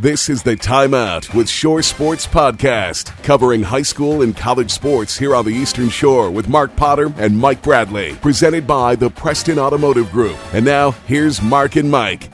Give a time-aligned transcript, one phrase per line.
[0.00, 5.36] This is the Timeout with Shore Sports Podcast, covering high school and college sports here
[5.36, 10.10] on the Eastern Shore with Mark Potter and Mike Bradley, presented by the Preston Automotive
[10.10, 10.36] Group.
[10.52, 12.33] And now, here's Mark and Mike.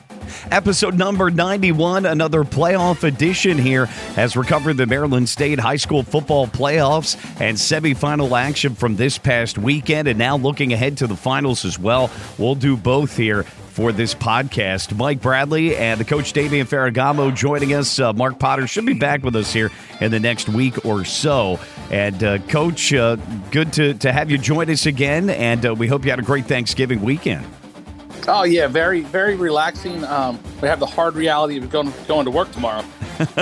[0.50, 6.46] Episode number 91, another playoff edition here as covering the Maryland State High School football
[6.46, 11.64] playoffs and semifinal action from this past weekend, and now looking ahead to the finals
[11.64, 12.10] as well.
[12.38, 14.96] We'll do both here for this podcast.
[14.96, 17.98] Mike Bradley and the coach Damian Ferragamo joining us.
[17.98, 19.70] Uh, Mark Potter should be back with us here
[20.00, 21.58] in the next week or so.
[21.90, 23.16] And uh, coach, uh,
[23.50, 25.30] good to, to have you join us again.
[25.30, 27.46] And uh, we hope you had a great Thanksgiving weekend.
[28.28, 30.04] Oh yeah, very very relaxing.
[30.04, 32.84] Um, we have the hard reality of going going to work tomorrow.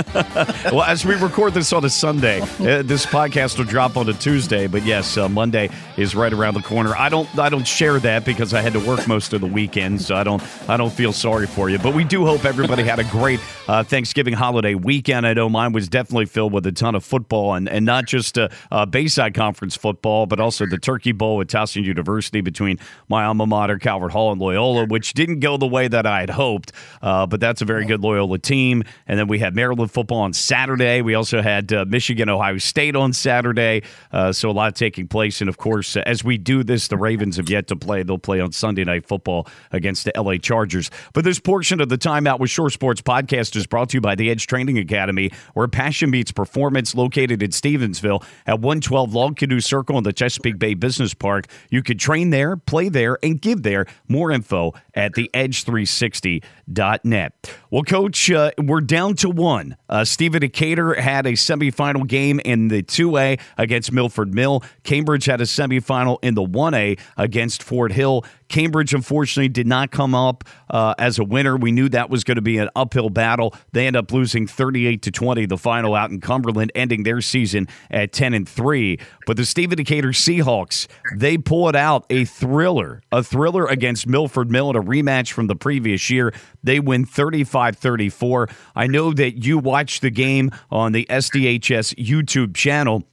[0.73, 4.13] well, as we record this on a Sunday, uh, this podcast will drop on a
[4.13, 4.67] Tuesday.
[4.67, 6.97] But yes, uh, Monday is right around the corner.
[6.97, 10.03] I don't, I don't share that because I had to work most of the weekend,
[10.03, 11.79] so I don't, I don't feel sorry for you.
[11.79, 15.27] But we do hope everybody had a great uh, Thanksgiving holiday weekend.
[15.27, 18.37] I know mine was definitely filled with a ton of football, and and not just
[18.37, 23.25] uh, uh, Bayside Conference football, but also the Turkey Bowl at Towson University between my
[23.25, 26.72] alma mater, Calvert Hall, and Loyola, which didn't go the way that I had hoped.
[27.02, 28.84] Uh, but that's a very good Loyola team.
[29.06, 31.02] And then we had Maryland football on Saturday.
[31.02, 33.83] We also had uh, Michigan, Ohio State on Saturday.
[34.12, 35.41] Uh, so a lot taking place.
[35.41, 38.02] And of course, uh, as we do this, the Ravens have yet to play.
[38.02, 40.91] They'll play on Sunday Night Football against the LA Chargers.
[41.12, 44.14] But this portion of the Timeout with Shore Sports podcast is brought to you by
[44.14, 49.61] the Edge Training Academy, where passion meets performance, located in Stevensville at 112 Log Canoe
[49.61, 51.46] Circle in the Chesapeake Bay Business Park.
[51.70, 53.86] You could train there, play there, and give there.
[54.08, 54.58] More info
[54.95, 57.55] at theedge360.net.
[57.70, 59.77] Well, Coach, uh, we're down to one.
[59.89, 64.62] Uh, Decatur had a semifinal game in the 2A against Milford Mill.
[64.84, 68.25] Cambridge had a semifinal in the 1A against Fort Hill.
[68.49, 71.57] Cambridge, unfortunately, did not come up uh, as a winner.
[71.57, 73.55] We knew that was going to be an uphill battle.
[73.73, 77.69] They end up losing 38 to 20, the final out in Cumberland, ending their season
[77.91, 78.99] at 10 and 3.
[79.27, 84.70] But the Stephen Decatur Seahawks, they pulled out a thriller, a thriller against Milford Mill
[84.70, 86.33] in a rematch from the previous year.
[86.63, 88.48] They win 35 34.
[88.75, 93.05] I know that you watched the game on the SDHS YouTube channel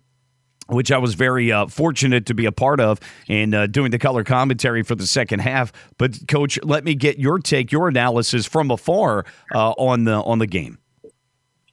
[0.67, 3.99] which I was very uh, fortunate to be a part of in uh, doing the
[3.99, 5.71] color commentary for the second half.
[5.97, 10.39] But coach, let me get your take, your analysis from afar uh, on the on
[10.39, 10.79] the game.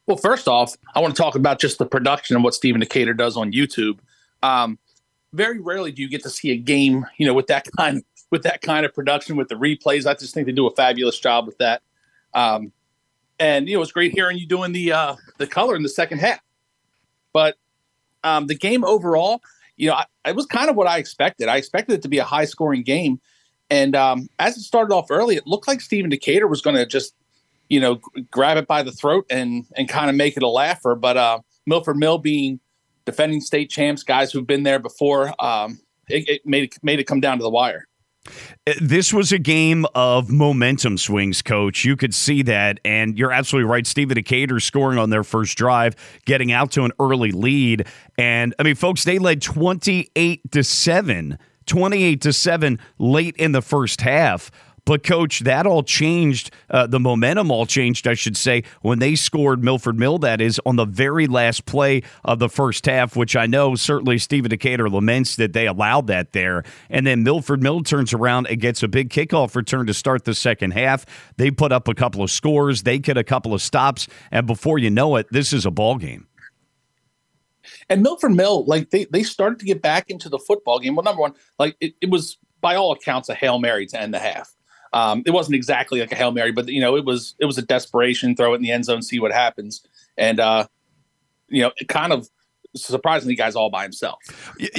[0.07, 3.15] Well, first off, I want to talk about just the production and what Stephen Decatur
[3.15, 3.99] does on YouTube.
[4.43, 4.79] Um,
[5.33, 8.43] very rarely do you get to see a game, you know, with that kind with
[8.43, 10.07] that kind of production with the replays.
[10.07, 11.83] I just think they do a fabulous job with that.
[12.35, 12.73] Um,
[13.39, 16.19] and you know, it's great hearing you doing the uh, the color in the second
[16.19, 16.41] half.
[17.33, 17.57] But
[18.25, 19.41] um, the game overall,
[19.77, 21.49] you know, I, it was kind of what I expected.
[21.49, 23.21] I expected it to be a high scoring game.
[23.71, 26.85] And um, as it started off early, it looked like Stephen Decatur was going to
[26.85, 27.15] just,
[27.69, 30.49] you know, g- grab it by the throat and and kind of make it a
[30.49, 30.95] laugher.
[30.95, 32.61] But uh, Milford Mill being
[33.07, 37.05] defending state champs, guys who've been there before, um, it, it made it made it
[37.05, 37.89] come down to the wire.
[38.67, 41.85] Uh, this was a game of momentum swings, coach.
[41.85, 42.79] You could see that.
[42.85, 43.87] And you're absolutely right.
[43.87, 47.87] Stephen Decatur scoring on their first drive, getting out to an early lead.
[48.17, 53.63] And I mean, folks, they led 28 to 7, 28 to 7 late in the
[53.63, 54.51] first half.
[54.85, 56.51] But, coach, that all changed.
[56.69, 60.61] Uh, the momentum all changed, I should say, when they scored Milford Mill, that is,
[60.67, 64.91] on the very last play of the first half, which I know certainly Stephen Decatur
[64.91, 66.65] laments that they allowed that there.
[66.91, 70.35] And then Milford Mill turns around and gets a big kickoff return to start the
[70.35, 71.07] second half.
[71.37, 74.79] They put up a couple of scores, they get a couple of stops, and before
[74.79, 76.27] you know it, this is a ball game.
[77.89, 80.97] And Milford Mill, like they, they started to get back into the football game.
[80.97, 84.13] Well, number one, like it, it was by all accounts a hail mary to end
[84.13, 84.53] the half.
[84.93, 87.59] Um, it wasn't exactly like a hail mary, but you know, it was it was
[87.59, 89.87] a desperation throw it in the end zone, see what happens,
[90.17, 90.67] and uh,
[91.49, 92.29] you know, it kind of
[92.75, 94.19] surprisingly, guys all by himself.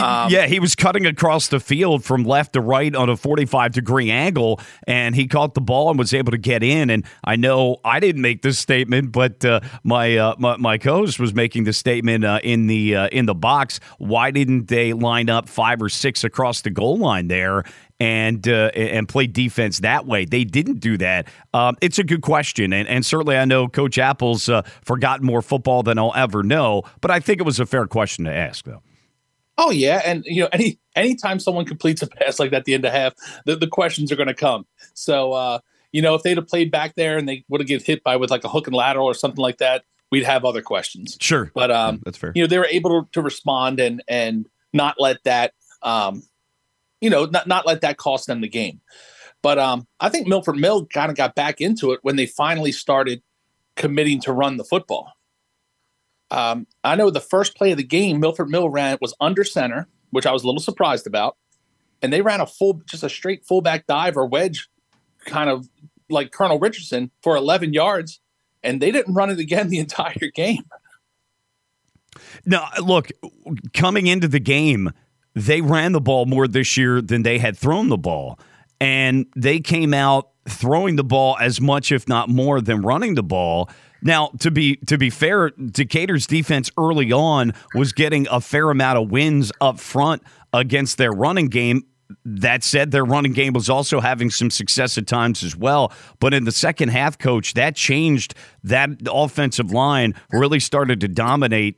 [0.01, 3.71] Um, yeah, he was cutting across the field from left to right on a 45
[3.71, 6.89] degree angle, and he caught the ball and was able to get in.
[6.89, 11.19] And I know I didn't make this statement, but uh, my, uh, my, my co-host
[11.19, 13.79] was making the statement uh, in the uh, in the box.
[13.97, 17.63] Why didn't they line up five or six across the goal line there?
[18.03, 20.25] And uh, and play defense that way.
[20.25, 21.29] They didn't do that.
[21.53, 25.41] Um, it's a good question, and, and certainly I know Coach Apple's uh, forgotten more
[25.41, 28.65] football than I'll ever know, but I think it was a fair question to ask,
[28.65, 28.81] though.
[29.57, 32.73] Oh yeah, and you know, any anytime someone completes a pass like that at the
[32.73, 33.13] end of half,
[33.45, 34.65] the, the questions are going to come.
[34.93, 35.59] So uh,
[35.93, 38.17] you know, if they'd have played back there and they would have get hit by
[38.17, 41.17] with like a hook and lateral or something like that, we'd have other questions.
[41.21, 42.33] Sure, but um, that's fair.
[42.35, 45.53] You know, they were able to, to respond and and not let that
[45.83, 46.23] um,
[47.03, 48.79] you know, not not let that cost them the game.
[49.41, 52.71] But um, I think Milford Mill kind of got back into it when they finally
[52.71, 53.21] started
[53.75, 55.11] committing to run the football.
[56.31, 59.89] Um, I know the first play of the game, Milford Mill ran was under center,
[60.11, 61.35] which I was a little surprised about,
[62.01, 64.69] and they ran a full, just a straight fullback dive or wedge,
[65.25, 65.67] kind of
[66.09, 68.21] like Colonel Richardson for 11 yards,
[68.63, 70.63] and they didn't run it again the entire game.
[72.45, 73.09] Now, look,
[73.73, 74.93] coming into the game,
[75.35, 78.39] they ran the ball more this year than they had thrown the ball.
[78.79, 83.23] And they came out throwing the ball as much, if not more, than running the
[83.23, 83.69] ball.
[84.01, 88.99] Now, to be to be fair, Decatur's defense early on was getting a fair amount
[88.99, 90.21] of wins up front
[90.51, 91.83] against their running game.
[92.25, 95.93] That said, their running game was also having some success at times as well.
[96.19, 98.35] But in the second half, coach, that changed.
[98.63, 101.77] That offensive line really started to dominate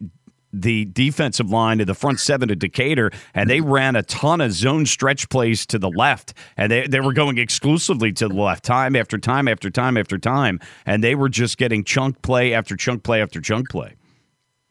[0.62, 4.52] the defensive line to the front seven of Decatur, and they ran a ton of
[4.52, 8.64] zone stretch plays to the left, and they, they were going exclusively to the left
[8.64, 12.76] time after time after time after time, and they were just getting chunk play after
[12.76, 13.96] chunk play after chunk play.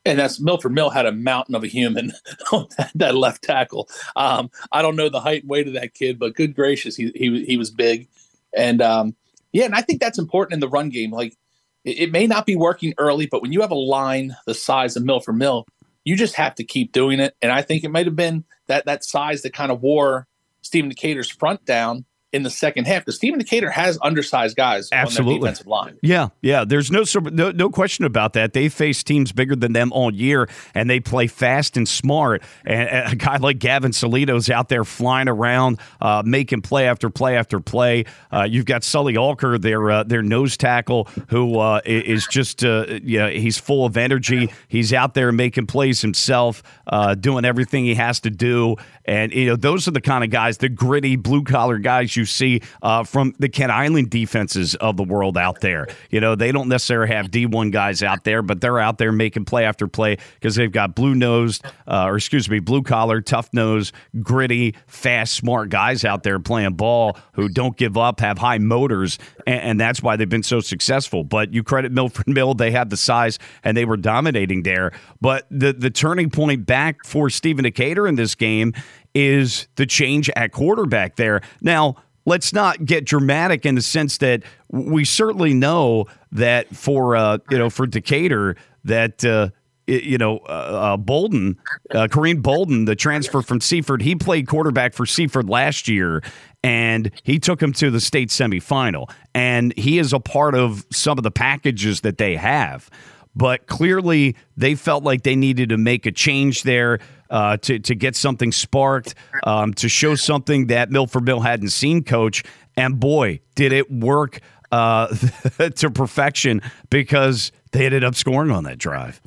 [0.06, 2.12] And that's Milford Mill had a mountain of a human
[2.52, 3.88] on that, that left tackle.
[4.16, 7.10] Um, I don't know the height and weight of that kid, but good gracious, he
[7.14, 8.08] he, he was big,
[8.56, 9.16] and um,
[9.52, 11.10] yeah, and I think that's important in the run game.
[11.10, 11.36] Like
[11.84, 14.96] it, it may not be working early, but when you have a line the size
[14.96, 15.66] of Milford Mill,
[16.04, 17.34] you just have to keep doing it.
[17.40, 20.26] And I think it might have been that that size that kind of wore
[20.62, 22.04] Stephen Decatur's front down
[22.34, 25.34] in the second half because Stephen Decatur has undersized guys Absolutely.
[25.34, 25.96] on their defensive line.
[26.02, 26.64] Yeah, yeah.
[26.64, 28.52] There's no, no no question about that.
[28.52, 32.42] They face teams bigger than them all year, and they play fast and smart.
[32.66, 37.08] And, and a guy like Gavin Solito's out there flying around, uh, making play after
[37.08, 38.04] play after play.
[38.32, 42.98] Uh, you've got Sully Alker, their uh, their nose tackle, who uh, is just uh,
[43.02, 44.52] yeah, he's full of energy.
[44.66, 48.76] He's out there making plays himself, uh, doing everything he has to do.
[49.06, 52.24] And you know those are the kind of guys, the gritty blue collar guys you
[52.24, 55.88] see uh, from the Kent Island defenses of the world out there.
[56.10, 59.44] You know, they don't necessarily have D1 guys out there, but they're out there making
[59.44, 63.50] play after play because they've got blue nosed, uh, or excuse me, blue collar, tough
[63.52, 63.92] nose,
[64.22, 69.18] gritty, fast, smart guys out there playing ball who don't give up, have high motors,
[69.46, 71.24] and, and that's why they've been so successful.
[71.24, 74.92] But you credit Milford Mill, they had the size and they were dominating there.
[75.20, 78.72] But the, the turning point back for Stephen Decatur in this game
[79.14, 81.40] is the change at quarterback there.
[81.60, 81.96] Now,
[82.26, 87.58] let's not get dramatic in the sense that we certainly know that for uh, you
[87.58, 89.50] know for Decatur that uh,
[89.86, 91.58] you know uh, uh, Bolden,
[91.92, 96.22] uh, Kareem Bolden, the transfer from Seaford, he played quarterback for Seaford last year.
[96.62, 99.10] And he took him to the state semifinal.
[99.34, 102.90] And he is a part of some of the packages that they have
[103.36, 106.98] but clearly they felt like they needed to make a change there
[107.30, 112.04] uh, to to get something sparked, um, to show something that Milford Mill hadn't seen,
[112.04, 112.44] Coach.
[112.76, 114.40] And boy, did it work
[114.72, 115.06] uh,
[115.76, 116.60] to perfection
[116.90, 119.20] because they ended up scoring on that drive.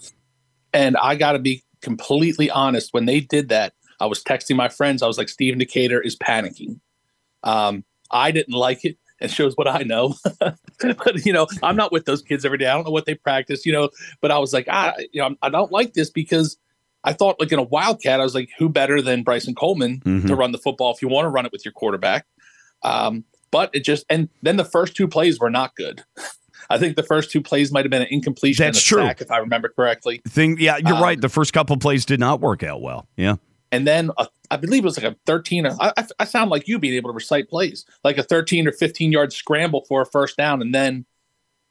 [0.74, 2.94] And I got to be completely honest.
[2.94, 5.02] When they did that, I was texting my friends.
[5.02, 6.80] I was like, Stephen Decatur is panicking.
[7.44, 8.98] Um, I didn't like it.
[9.20, 10.16] It shows what I know.
[10.40, 12.68] but you know, I'm not with those kids every day.
[12.68, 13.66] I don't know what they practice.
[13.66, 13.90] You know,
[14.22, 16.58] but I was like, I, you know, I don't like this because
[17.04, 20.28] I thought like in a wildcat, I was like, who better than Bryson Coleman mm-hmm.
[20.28, 22.26] to run the football if you want to run it with your quarterback?
[22.84, 26.04] Um, but it just and then the first two plays were not good.
[26.70, 28.66] I think the first two plays might have been an incompletion.
[28.66, 30.22] That's true, sack, if I remember correctly.
[30.28, 31.20] Thing, yeah, you're um, right.
[31.20, 33.08] The first couple plays did not work out well.
[33.16, 33.36] Yeah,
[33.72, 35.66] and then a, I believe it was like a 13.
[35.66, 39.12] I, I sound like you being able to recite plays, like a 13 or 15
[39.12, 41.06] yard scramble for a first down, and then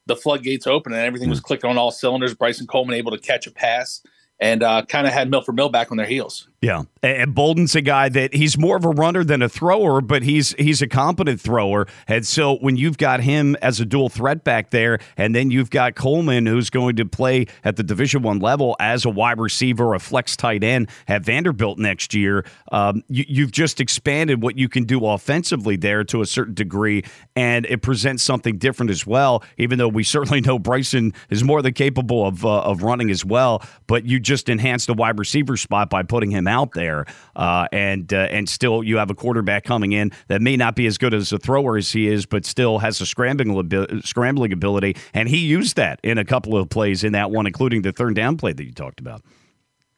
[0.06, 1.46] the floodgates open and everything was hmm.
[1.46, 2.34] clicking on all cylinders.
[2.34, 4.02] Bryson Coleman able to catch a pass
[4.40, 6.48] and uh, kind of had Milford Mill back on their heels.
[6.62, 10.22] Yeah, and Bolden's a guy that he's more of a runner than a thrower, but
[10.22, 11.86] he's he's a competent thrower.
[12.08, 15.68] And so when you've got him as a dual threat back there, and then you've
[15.68, 19.94] got Coleman who's going to play at the Division One level as a wide receiver,
[19.94, 24.70] a flex tight end at Vanderbilt next year, um, you, have just expanded what you
[24.70, 27.04] can do offensively there to a certain degree,
[27.36, 29.44] and it presents something different as well.
[29.58, 33.26] Even though we certainly know Bryson is more than capable of uh, of running as
[33.26, 37.68] well, but you just enhanced the wide receiver spot by putting him out there, uh,
[37.72, 40.98] and uh, and still you have a quarterback coming in that may not be as
[40.98, 45.28] good as a thrower as he is, but still has a scrambling scrambling ability, and
[45.28, 48.36] he used that in a couple of plays in that one, including the third down
[48.36, 49.22] play that you talked about.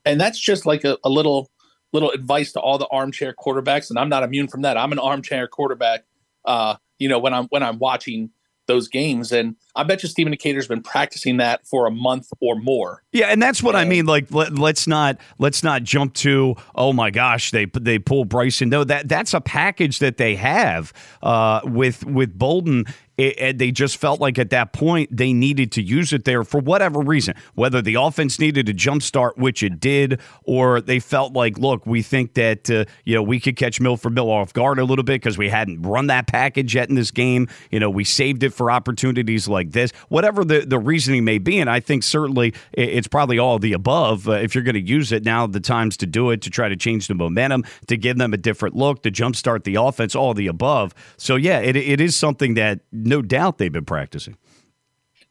[0.05, 1.51] And that's just like a, a little
[1.93, 4.77] little advice to all the armchair quarterbacks, and I'm not immune from that.
[4.77, 6.05] I'm an armchair quarterback.
[6.45, 8.31] Uh, you know, when I'm when I'm watching
[8.69, 9.33] those games.
[9.33, 13.03] And I bet you Stephen Decatur's been practicing that for a month or more.
[13.13, 14.07] Yeah, and that's what and, I mean.
[14.07, 18.69] Like, let, us not let's not jump to oh my gosh they they pull Bryson.
[18.69, 22.85] No, that that's a package that they have uh, with with Bolden
[23.19, 26.61] it, they just felt like at that point they needed to use it there for
[26.61, 31.33] whatever reason, whether the offense needed a jump start, which it did, or they felt
[31.33, 34.79] like, look, we think that uh, you know we could catch Milford Mill off guard
[34.79, 37.49] a little bit because we hadn't run that package yet in this game.
[37.71, 39.91] You know, we saved it for opportunities like this.
[40.09, 44.29] Whatever the the reasoning may be, and I think certainly it's probably all the above.
[44.29, 46.69] Uh, if you're going to use it now, the times to do it to try
[46.69, 50.35] to change the momentum, to give them a different look, to jumpstart the offense, all
[50.35, 50.95] the above.
[51.17, 54.37] So yeah, it, it is something that no doubt they've been practicing.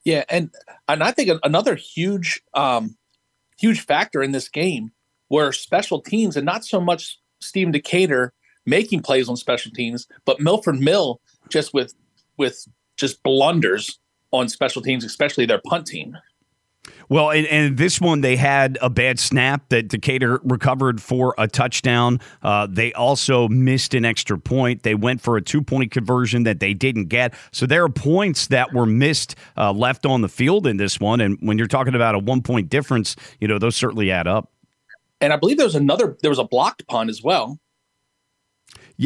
[0.03, 0.53] Yeah, and
[0.87, 2.97] and I think another huge um,
[3.59, 4.91] huge factor in this game
[5.29, 8.33] were special teams, and not so much Stephen Decatur
[8.65, 11.19] making plays on special teams, but Milford Mill
[11.49, 11.93] just with
[12.37, 12.67] with
[12.97, 13.99] just blunders
[14.31, 16.17] on special teams, especially their punt team.
[17.09, 21.47] Well, and, and, this one they had a bad snap that Decatur recovered for a
[21.47, 22.19] touchdown.
[22.41, 24.83] Uh, they also missed an extra point.
[24.83, 27.33] They went for a two point conversion that they didn't get.
[27.51, 31.21] So there are points that were missed uh, left on the field in this one.
[31.21, 34.51] And when you're talking about a one point difference, you know those certainly add up.
[35.21, 36.17] And I believe there was another.
[36.21, 37.59] There was a blocked punt as well.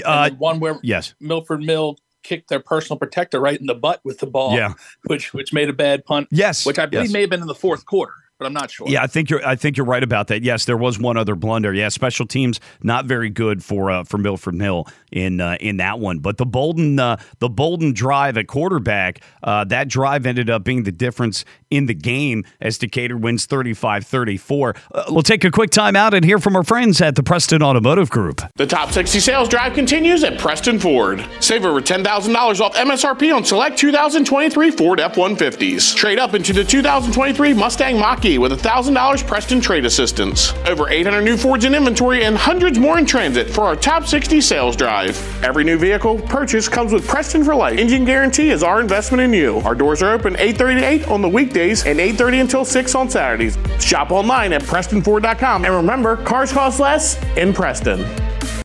[0.04, 4.20] Uh, one where yes, Milford Mill kicked their personal protector right in the butt with
[4.20, 4.56] the ball.
[4.56, 4.74] Yeah.
[5.06, 6.28] Which which made a bad punt.
[6.32, 6.66] Yes.
[6.66, 7.14] Which I believe yes.
[7.14, 8.90] may have been in the fourth quarter but I'm not sure.
[8.90, 9.46] Yeah, I think you're.
[9.46, 10.42] I think you're right about that.
[10.42, 11.76] Yes, there was one other blunder.
[11.76, 16.00] Yeah, special teams not very good for uh, for Milford Mill in uh, in that
[16.00, 16.18] one.
[16.18, 20.82] But the Bolden uh, the Bolden drive at quarterback uh, that drive ended up being
[20.84, 24.78] the difference in the game as Decatur wins 35-34.
[24.92, 27.64] Uh, we'll take a quick time out and hear from our friends at the Preston
[27.64, 28.42] Automotive Group.
[28.56, 31.26] The top 60 sales drive continues at Preston Ford.
[31.40, 35.96] Save over $10,000 off MSRP on select 2023 Ford F150s.
[35.96, 40.54] Trade up into the 2023 Mustang Mach-E with $1,000 Preston trade assistance.
[40.66, 44.42] Over 800 new Fords in inventory and hundreds more in transit for our top 60
[44.42, 45.18] sales drive.
[45.44, 47.80] Every new vehicle purchase comes with Preston for Life.
[47.80, 49.58] Engine guarantee is our investment in you.
[49.60, 53.10] Our doors are open 8:30 to 8 on the weekdays and 8:30 until 6 on
[53.10, 53.58] Saturdays.
[53.80, 58.06] Shop online at prestonford.com and remember, cars cost less in Preston.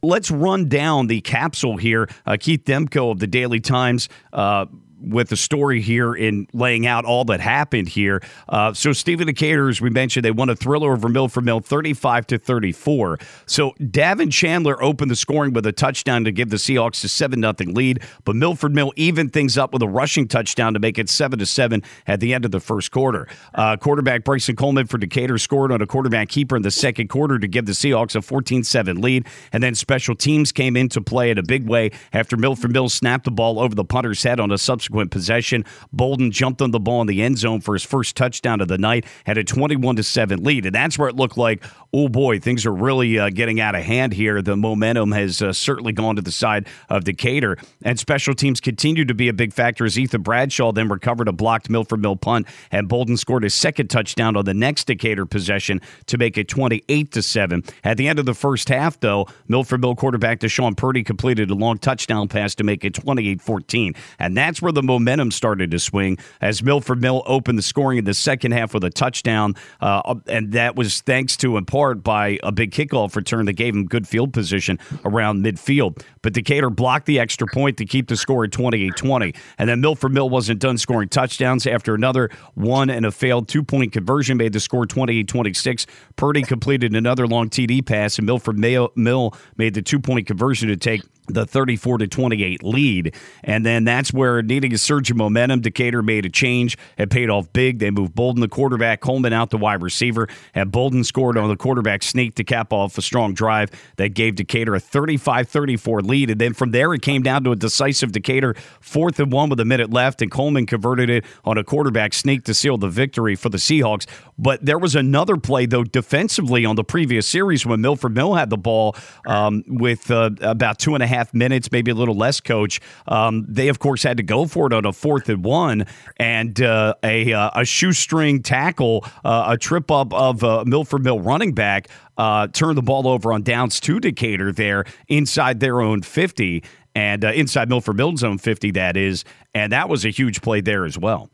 [0.02, 2.08] Let's run down the capsule here.
[2.24, 4.08] Uh, Keith Demko of the Daily Times.
[4.32, 4.66] Uh,
[5.00, 8.22] with the story here in laying out all that happened here.
[8.48, 12.26] Uh, so Stephen Decatur, as we mentioned, they won a thriller over Milford Mill, thirty-five
[12.28, 13.18] to thirty-four.
[13.46, 17.40] So Davin Chandler opened the scoring with a touchdown to give the Seahawks a seven
[17.40, 21.08] nothing lead, but Milford Mill evened things up with a rushing touchdown to make it
[21.08, 23.28] seven to seven at the end of the first quarter.
[23.54, 27.38] Uh, quarterback Bryson Coleman for Decatur scored on a quarterback keeper in the second quarter
[27.38, 31.38] to give the Seahawks a 14-7 lead, and then special teams came into play in
[31.38, 34.58] a big way after Milford Mill snapped the ball over the punter's head on a
[34.58, 35.64] subsequent subsequent possession.
[35.92, 38.78] Bolden jumped on the ball in the end zone for his first touchdown of the
[38.78, 40.66] night, had a 21 to 7 lead.
[40.66, 43.82] And that's where it looked like, oh boy, things are really uh, getting out of
[43.82, 44.42] hand here.
[44.42, 47.56] The momentum has uh, certainly gone to the side of Decatur.
[47.82, 51.32] And special teams continue to be a big factor as Ethan Bradshaw then recovered a
[51.32, 55.80] blocked Milford Mill punt, and Bolden scored his second touchdown on the next Decatur possession
[56.06, 57.64] to make it 28 to 7.
[57.82, 61.54] At the end of the first half, though, Milford Mill quarterback Deshaun Purdy completed a
[61.54, 63.94] long touchdown pass to make it 28 14.
[64.18, 68.04] And that's where the momentum started to swing as Milford Mill opened the scoring in
[68.04, 69.54] the second half with a touchdown.
[69.80, 73.74] Uh, and that was thanks to, in part, by a big kickoff return that gave
[73.74, 76.02] him good field position around midfield.
[76.26, 79.32] But Decatur blocked the extra point to keep the score at 28 20.
[79.58, 83.62] And then Milford Mill wasn't done scoring touchdowns after another one and a failed two
[83.62, 85.86] point conversion made the score 28 26.
[86.16, 90.76] Purdy completed another long TD pass, and Milford Mill made the two point conversion to
[90.76, 93.14] take the 34 to 28 lead.
[93.42, 96.78] And then that's where needing a surge of momentum, Decatur made a change.
[96.98, 97.78] It paid off big.
[97.78, 101.56] They moved Bolden, the quarterback, Coleman out the wide receiver, and Bolden scored on the
[101.56, 106.15] quarterback sneak to cap off a strong drive that gave Decatur a 35 34 lead.
[106.24, 109.60] And then from there, it came down to a decisive Decatur fourth and one with
[109.60, 113.34] a minute left, and Coleman converted it on a quarterback sneak to seal the victory
[113.34, 114.06] for the Seahawks.
[114.38, 118.50] But there was another play, though, defensively on the previous series when Milford Mill had
[118.50, 122.40] the ball um, with uh, about two and a half minutes, maybe a little less,
[122.40, 122.80] coach.
[123.08, 125.86] Um, they, of course, had to go for it on a fourth and one,
[126.18, 131.20] and uh, a, uh, a shoestring tackle, uh, a trip up of uh, Milford Mill
[131.20, 131.88] running back.
[132.18, 136.62] Turned the ball over on downs to Decatur there inside their own 50
[136.96, 139.22] and uh, inside Milford Mill's own 50, that is.
[139.54, 141.28] And that was a huge play there as well.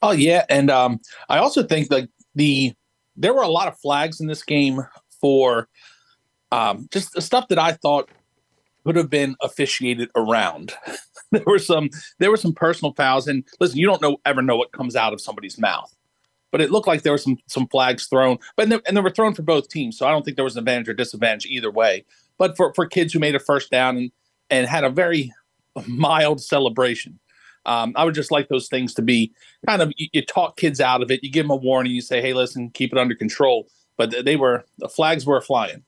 [0.00, 0.46] Oh, yeah.
[0.48, 0.98] And um,
[1.28, 2.74] I also think that the
[3.16, 4.80] there were a lot of flags in this game
[5.20, 5.68] for
[6.52, 8.10] um, just stuff that I thought
[8.84, 10.74] could have been officiated around.
[11.32, 14.56] there were some there were some personal fouls, and listen, you don't know ever know
[14.56, 15.94] what comes out of somebody's mouth,
[16.52, 19.34] but it looked like there were some some flags thrown, but and they were thrown
[19.34, 22.04] for both teams, so I don't think there was an advantage or disadvantage either way.
[22.38, 24.12] But for for kids who made a first down and
[24.50, 25.32] and had a very
[25.86, 27.18] mild celebration,
[27.66, 29.32] Um, I would just like those things to be
[29.66, 31.22] kind of you, you, talk kids out of it.
[31.22, 31.92] You give them a warning.
[31.92, 35.84] You say, "Hey, listen, keep it under control." But they were the flags were flying.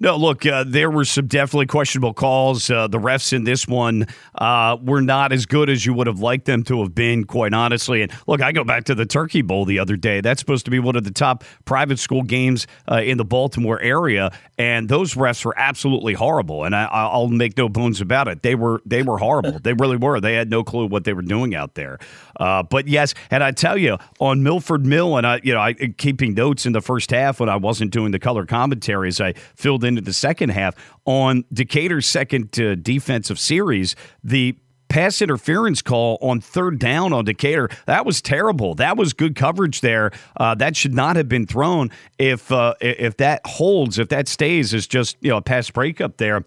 [0.00, 2.70] No, look, uh, there were some definitely questionable calls.
[2.70, 6.20] Uh, the refs in this one uh, were not as good as you would have
[6.20, 8.02] liked them to have been, quite honestly.
[8.02, 10.20] And look, I go back to the Turkey Bowl the other day.
[10.20, 13.80] That's supposed to be one of the top private school games uh, in the Baltimore
[13.80, 16.64] area, and those refs were absolutely horrible.
[16.64, 18.42] And I, will make no bones about it.
[18.42, 19.58] They were they were horrible.
[19.62, 20.20] they really were.
[20.20, 21.98] They had no clue what they were doing out there.
[22.40, 25.74] Uh, but yes, and I tell you, on Milford Mill, and I, you know, I
[25.74, 29.84] keeping notes in the first half when I wasn't doing the color commentaries, I filled
[29.84, 33.94] into the second half on Decatur's second uh, defensive series.
[34.24, 34.56] The
[34.88, 37.68] pass interference call on third down on Decatur.
[37.86, 38.74] That was terrible.
[38.74, 40.10] That was good coverage there.
[40.36, 41.90] Uh, that should not have been thrown.
[42.18, 46.16] If uh, if that holds, if that stays is just you know a pass breakup
[46.16, 46.44] there,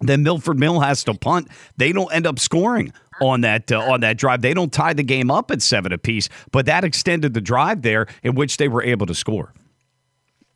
[0.00, 1.48] then Milford Mill has to punt.
[1.76, 4.42] They don't end up scoring on that uh, on that drive.
[4.42, 8.06] They don't tie the game up at seven apiece, but that extended the drive there
[8.22, 9.52] in which they were able to score.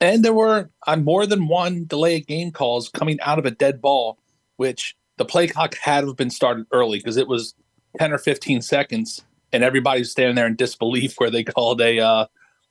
[0.01, 3.51] And there were on more than one delay of game calls coming out of a
[3.51, 4.19] dead ball,
[4.57, 7.55] which the play clock had been started early because it was
[7.99, 12.27] 10 or 15 seconds and everybody's standing there in disbelief where they called a uh,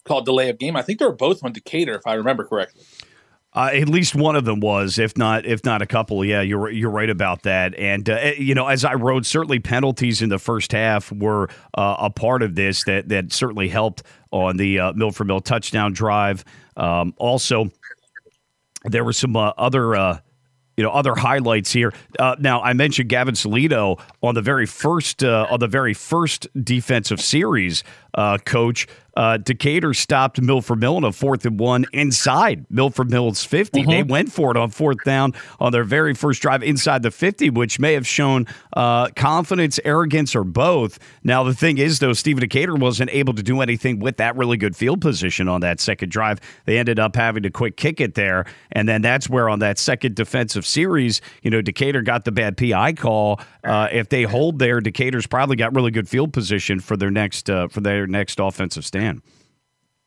[0.06, 0.76] called delay of game.
[0.76, 2.84] I think they were both on Decatur, if I remember correctly.
[3.58, 6.24] Uh, at least one of them was, if not, if not a couple.
[6.24, 7.74] Yeah, you're you're right about that.
[7.74, 11.50] And uh, eh, you know, as I wrote, certainly penalties in the first half were
[11.74, 15.92] uh, a part of this that that certainly helped on the uh, Milford Mill touchdown
[15.92, 16.46] drive.
[16.76, 17.72] Um, also,
[18.84, 20.20] there were some uh, other uh,
[20.78, 21.92] you know other highlights here.
[22.20, 26.48] Uh, now I mentioned Gavin Salido on the very first uh, on the very first
[26.64, 27.84] defensive series.
[28.14, 28.88] Uh, coach
[29.18, 33.82] uh, Decatur stopped Milford Mill on a fourth and one inside Milford Mill's 50.
[33.82, 33.90] Mm-hmm.
[33.90, 37.50] They went for it on fourth down on their very first drive inside the 50,
[37.50, 41.00] which may have shown uh, confidence, arrogance, or both.
[41.24, 44.56] Now, the thing is, though, Stephen Decatur wasn't able to do anything with that really
[44.56, 46.40] good field position on that second drive.
[46.66, 48.46] They ended up having to quick kick it there.
[48.72, 52.56] And then that's where on that second defensive series, you know, Decatur got the bad
[52.56, 53.42] PI call.
[53.64, 57.50] Uh, if they hold there, Decatur's probably got really good field position for their next
[57.50, 59.07] uh, for their next offensive stand.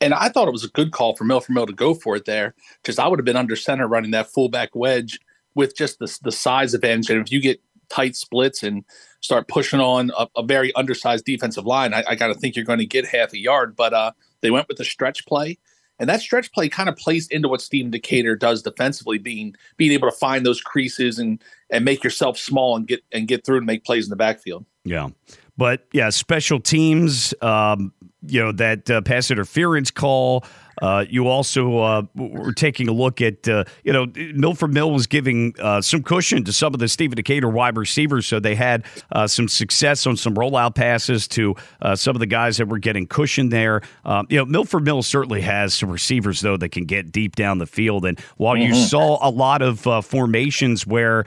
[0.01, 2.25] And I thought it was a good call for Milford Mill to go for it
[2.25, 5.21] there, because I would have been under center running that fullback wedge
[5.55, 7.11] with just the, the size advantage.
[7.11, 7.61] And if you get
[7.91, 8.85] tight splits and
[9.21, 12.65] start pushing on a, a very undersized defensive line, I, I got to think you're
[12.65, 13.77] going to get half a yard.
[13.77, 15.59] But uh, they went with the stretch play.
[15.99, 19.93] And that stretch play kind of plays into what Stephen Decatur does defensively, being being
[19.93, 23.59] able to find those creases and and make yourself small and get and get through
[23.59, 24.65] and make plays in the backfield.
[24.83, 25.11] Yeah,
[25.59, 27.35] but yeah, special teams.
[27.43, 27.93] Um,
[28.27, 30.45] you know that uh, pass interference call
[30.81, 35.07] uh, you also uh, were taking a look at, uh, you know, Milford Mill was
[35.07, 38.85] giving uh, some cushion to some of the Stephen Decatur wide receivers, so they had
[39.13, 42.79] uh, some success on some rollout passes to uh, some of the guys that were
[42.79, 43.83] getting cushion there.
[44.05, 47.59] Um, you know, Milford Mill certainly has some receivers though that can get deep down
[47.59, 48.73] the field, and while mm-hmm.
[48.73, 51.25] you saw a lot of formations where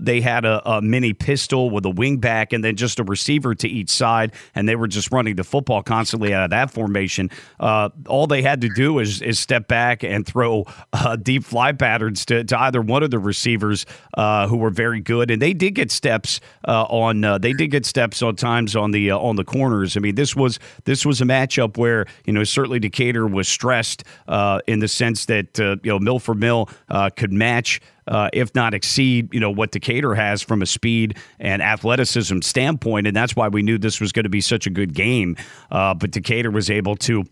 [0.00, 3.54] they had a, a mini pistol with a wing back and then just a receiver
[3.54, 7.30] to each side, and they were just running the football constantly out of that formation,
[7.60, 11.72] all they had to do do is, is step back and throw uh, deep fly
[11.72, 15.52] patterns to, to either one of the receivers uh, who were very good, and they
[15.52, 17.24] did get steps uh, on.
[17.24, 19.96] Uh, they did get steps on times on the uh, on the corners.
[19.96, 24.04] I mean, this was this was a matchup where you know certainly Decatur was stressed
[24.28, 26.68] uh, in the sense that you know Milford Mill
[27.16, 27.80] could match.
[28.10, 33.06] Uh, if not exceed, you know what Decatur has from a speed and athleticism standpoint,
[33.06, 35.36] and that's why we knew this was going to be such a good game.
[35.70, 37.24] Uh, but Decatur was able to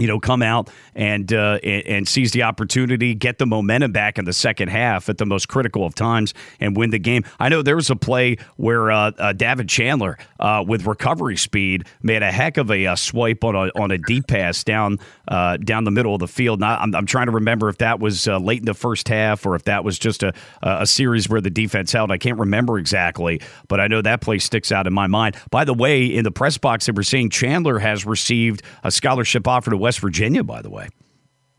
[0.00, 4.24] you know, come out and, uh, and, seize the opportunity, get the momentum back in
[4.24, 7.22] the second half at the most critical of times, and win the game.
[7.38, 11.84] I know there was a play where uh, uh, David Chandler, uh, with recovery speed,
[12.02, 15.58] made a heck of a uh, swipe on a on a deep pass down uh,
[15.58, 16.58] down the middle of the field.
[16.60, 19.54] Now, I'm, I'm trying to remember if that was late in the first half or
[19.54, 20.32] if that was just a
[20.62, 22.10] a series where the defense held.
[22.10, 25.36] I can't remember exactly, but I know that play sticks out in my mind.
[25.50, 29.46] By the way, in the press box that we're seeing, Chandler has received a scholarship
[29.46, 30.88] offer to West Virginia, by the way.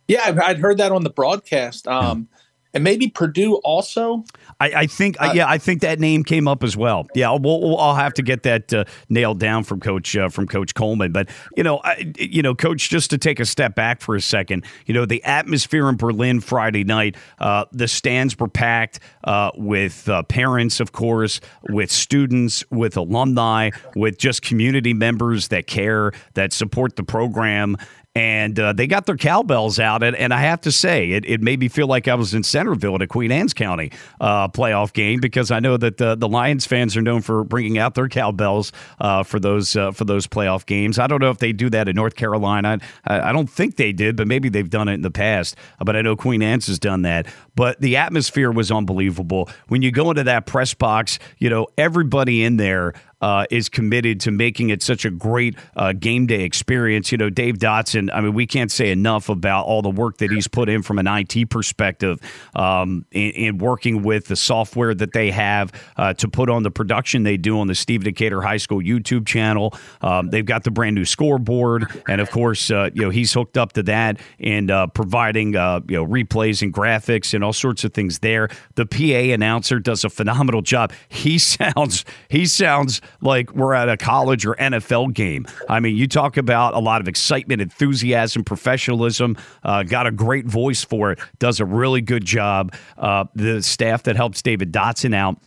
[0.07, 1.87] Yeah, I'd heard that on the broadcast.
[1.87, 2.37] Um, yeah
[2.73, 4.23] and maybe Purdue also.
[4.59, 7.07] I, I think, uh, yeah, I think that name came up as well.
[7.15, 10.47] Yeah, we'll, we'll I'll have to get that uh, nailed down from Coach uh, from
[10.47, 11.11] Coach Coleman.
[11.11, 14.21] But you know, I, you know, Coach, just to take a step back for a
[14.21, 19.51] second, you know, the atmosphere in Berlin Friday night, uh, the stands were packed uh,
[19.55, 26.11] with uh, parents, of course, with students, with alumni, with just community members that care,
[26.35, 27.77] that support the program,
[28.13, 30.04] and uh, they got their cowbells out.
[30.04, 32.43] And, and I have to say, it, it made me feel like I was in
[32.43, 36.28] Centerville at a Queen Anne's County uh, playoff game because I know that the, the
[36.28, 40.28] Lions fans are known for bringing out their cowbells uh, for those uh, for those
[40.28, 41.00] playoff games.
[41.00, 42.80] I don't know if they do that in North Carolina.
[43.06, 45.56] I, I don't think they did, but maybe they've done it in the past.
[45.80, 47.28] But I know Queen Anne's has done that.
[47.56, 49.50] But the atmosphere was unbelievable.
[49.67, 54.19] When you go into that press box, you know, everybody in there uh, is committed
[54.21, 57.12] to making it such a great uh, game day experience.
[57.12, 60.31] You know, Dave Dotson, I mean, we can't say enough about all the work that
[60.31, 62.19] he's put in from an IT perspective
[62.55, 66.71] um, in, in, working with the software that they have uh, to put on the
[66.71, 69.73] production they do on the Steve Decatur High School YouTube channel.
[70.01, 71.86] Um, they've got the brand new scoreboard.
[72.07, 75.81] And of course, uh, you know, he's hooked up to that and uh, providing, uh,
[75.88, 78.49] you know, replays and graphics and all sorts of things there.
[78.75, 80.91] The PA announcer does a phenomenal job.
[81.10, 85.45] He sounds, he sounds like we're at a college or NFL game.
[85.69, 89.38] I mean, you talk about a lot of excitement, enthusiasm, professionalism.
[89.63, 91.19] Uh, got a great voice for it.
[91.39, 92.74] Does a really good job.
[92.97, 95.41] Uh, the staff that helps David Dotson out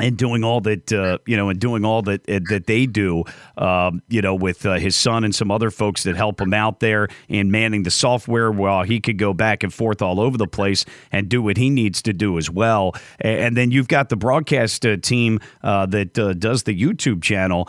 [0.00, 3.24] and doing all that uh, you know and doing all that uh, that they do
[3.56, 6.80] um, you know with uh, his son and some other folks that help him out
[6.80, 10.46] there and manning the software while he could go back and forth all over the
[10.46, 12.94] place and do what he needs to do as well.
[13.20, 17.68] And then you've got the broadcast uh, team uh, that uh, does the YouTube channel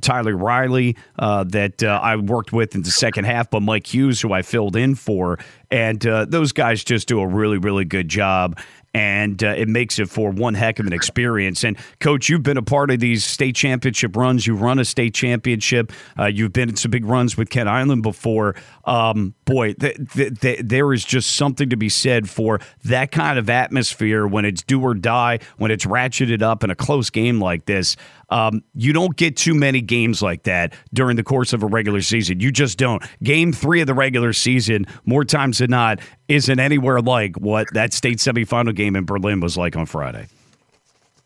[0.00, 4.42] Tyler Riley that I worked with in the second half but Mike Hughes who I
[4.42, 5.38] filled in for.
[5.70, 8.58] And those guys just do a really really good job
[8.92, 11.64] and uh, it makes it for one heck of an experience.
[11.64, 14.46] And coach, you've been a part of these state championship runs.
[14.46, 15.92] You run a state championship.
[16.18, 18.56] Uh, you've been in some big runs with Kent Island before.
[18.84, 23.38] Um, boy, th- th- th- there is just something to be said for that kind
[23.38, 27.40] of atmosphere when it's do or die, when it's ratcheted up in a close game
[27.40, 27.96] like this.
[28.30, 32.00] Um, you don't get too many games like that during the course of a regular
[32.00, 32.40] season.
[32.40, 33.02] You just don't.
[33.22, 37.92] Game three of the regular season, more times than not, isn't anywhere like what that
[37.92, 40.26] state semifinal game in Berlin was like on Friday.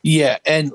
[0.02, 0.72] Yeah, and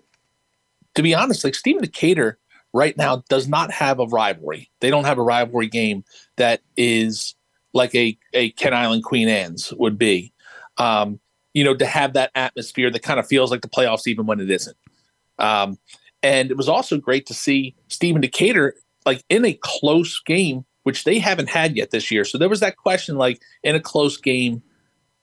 [0.95, 2.37] to be honest, like Stephen Decatur
[2.73, 4.69] right now does not have a rivalry.
[4.79, 6.03] They don't have a rivalry game
[6.37, 7.35] that is
[7.73, 10.33] like a a Kent Island Queen Anne's would be.
[10.77, 11.19] Um,
[11.53, 14.39] you know, to have that atmosphere that kind of feels like the playoffs, even when
[14.39, 14.77] it isn't.
[15.39, 15.77] Um,
[16.23, 21.03] and it was also great to see Stephen Decatur like in a close game, which
[21.03, 22.25] they haven't had yet this year.
[22.25, 24.61] So there was that question like in a close game,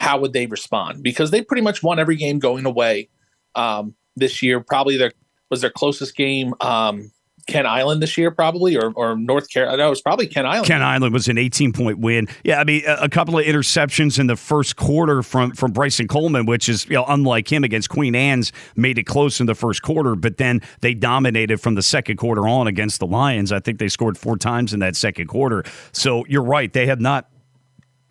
[0.00, 1.02] how would they respond?
[1.02, 3.08] Because they pretty much won every game going away
[3.54, 4.60] um, this year.
[4.60, 5.12] Probably their
[5.50, 7.10] was their closest game um,
[7.46, 9.78] Kent Island this year, probably, or, or North Carolina.
[9.78, 10.66] No, it was probably Kent Island.
[10.66, 12.26] Kent Island was an 18 point win.
[12.44, 16.08] Yeah, I mean, a, a, couple of interceptions in the first quarter from, from Bryson
[16.08, 19.54] Coleman, which is, you know, unlike him against Queen Anne's, made it close in the
[19.54, 23.52] first quarter, but then they dominated from the second quarter on against the Lions.
[23.52, 25.64] I think they scored four times in that second quarter.
[25.92, 26.72] So you're right.
[26.72, 27.28] They have not.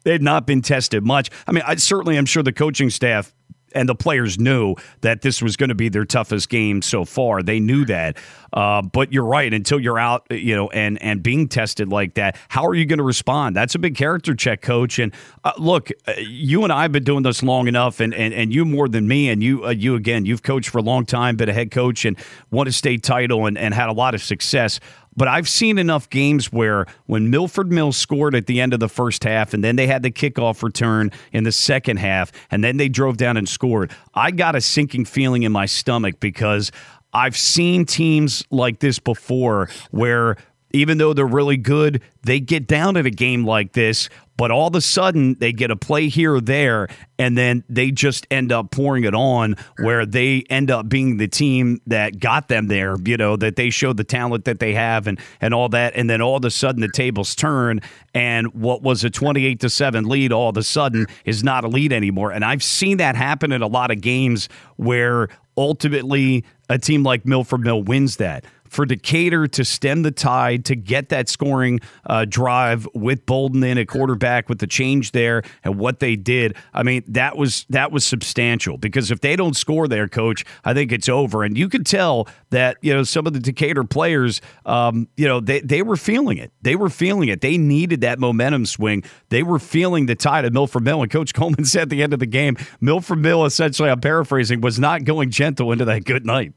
[0.04, 1.32] They had not been tested much.
[1.48, 3.34] I mean, I certainly am sure the coaching staff
[3.76, 7.44] and the players knew that this was going to be their toughest game so far.
[7.44, 8.18] They knew that.
[8.56, 9.54] Uh, but you're right.
[9.54, 13.00] Until you're out, you know, and and being tested like that, how are you going
[13.00, 13.54] to respond?
[13.54, 14.98] That's a big character check, coach.
[14.98, 15.14] And
[15.44, 18.54] uh, look, uh, you and I have been doing this long enough, and and, and
[18.54, 21.36] you more than me, and you uh, you again, you've coached for a long time,
[21.36, 22.18] been a head coach, and
[22.50, 24.80] won a state title, and, and had a lot of success.
[25.18, 28.90] But I've seen enough games where when Milford Mills scored at the end of the
[28.90, 32.78] first half and then they had the kickoff return in the second half and then
[32.78, 36.72] they drove down and scored, I got a sinking feeling in my stomach because
[37.16, 40.36] I've seen teams like this before where
[40.72, 44.68] even though they're really good, they get down at a game like this, but all
[44.68, 48.52] of a sudden they get a play here or there, and then they just end
[48.52, 52.98] up pouring it on where they end up being the team that got them there,
[53.06, 55.96] you know, that they show the talent that they have and, and all that.
[55.96, 57.80] And then all of a sudden the tables turn,
[58.14, 61.70] and what was a 28 to 7 lead all of a sudden is not a
[61.70, 62.32] lead anymore.
[62.32, 67.26] And I've seen that happen in a lot of games where ultimately a team like
[67.26, 72.26] Milford Mill wins that for Decatur to stem the tide, to get that scoring uh,
[72.26, 76.56] drive with Bolden in at quarterback with the change there and what they did.
[76.74, 80.74] I mean, that was that was substantial because if they don't score there, coach, I
[80.74, 81.44] think it's over.
[81.44, 85.40] And you could tell that you know some of the Decatur players, um, you know,
[85.40, 86.52] they they were feeling it.
[86.62, 87.40] They were feeling it.
[87.42, 89.04] They needed that momentum swing.
[89.30, 91.02] They were feeling the tide of Milford Mill.
[91.02, 94.60] And Coach Coleman said at the end of the game, Milford Mill, essentially, I'm paraphrasing,
[94.60, 96.54] was not going gentle into that good night.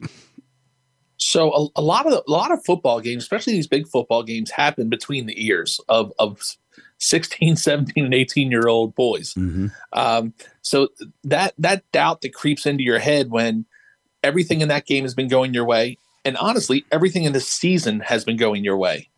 [1.18, 4.50] So a, a, lot of a lot of football games, especially these big football games,
[4.50, 6.40] happen between the ears of of
[6.98, 9.34] 16, 17, and 18 year old boys.
[9.34, 9.66] Mm-hmm.
[9.92, 10.88] Um, so
[11.24, 13.66] that that doubt that creeps into your head when
[14.22, 18.00] everything in that game has been going your way, and honestly, everything in the season
[18.00, 19.08] has been going your way,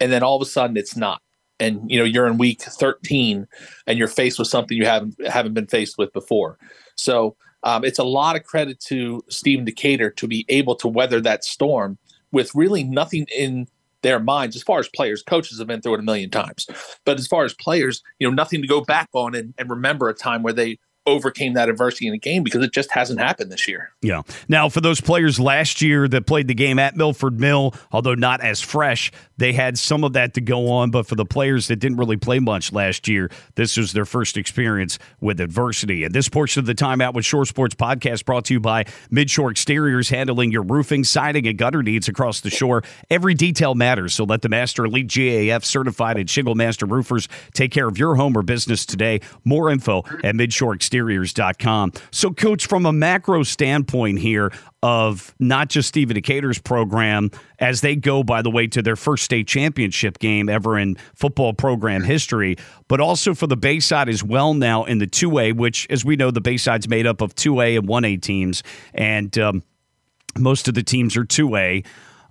[0.00, 1.22] and then all of a sudden it's not.
[1.60, 3.46] and you know you're in week 13
[3.86, 6.58] and you're faced with something you haven't haven't been faced with before.
[6.96, 11.20] So um, it's a lot of credit to Stephen Decatur to be able to weather
[11.22, 11.98] that storm
[12.30, 13.66] with really nothing in
[14.02, 15.20] their minds as far as players.
[15.24, 16.68] Coaches have been through it a million times,
[17.04, 20.08] but as far as players, you know, nothing to go back on and, and remember
[20.08, 23.50] a time where they overcame that adversity in a game because it just hasn't happened
[23.50, 23.92] this year.
[24.00, 24.22] Yeah.
[24.48, 28.40] Now, for those players last year that played the game at Milford Mill, although not
[28.40, 30.90] as fresh, they had some of that to go on.
[30.90, 34.36] But for the players that didn't really play much last year, this was their first
[34.36, 36.04] experience with adversity.
[36.04, 39.50] And this portion of the Timeout with Shore Sports podcast brought to you by Midshore
[39.50, 42.82] Exteriors, handling your roofing, siding, and gutter needs across the shore.
[43.10, 44.14] Every detail matters.
[44.14, 48.16] So let the Master Elite GAF certified and Shingle Master roofers take care of your
[48.16, 49.20] home or business today.
[49.44, 51.92] More info at Midshore Exteriors exteriors.com.
[52.10, 54.52] So, coach, from a macro standpoint here
[54.86, 59.24] of not just Stephen Decatur's program as they go, by the way, to their first
[59.24, 62.54] state championship game ever in football program history,
[62.86, 66.30] but also for the Bayside as well now in the 2A, which, as we know,
[66.30, 68.62] the Bayside's made up of 2A and 1A teams.
[68.94, 69.64] And um,
[70.38, 71.84] most of the teams are 2A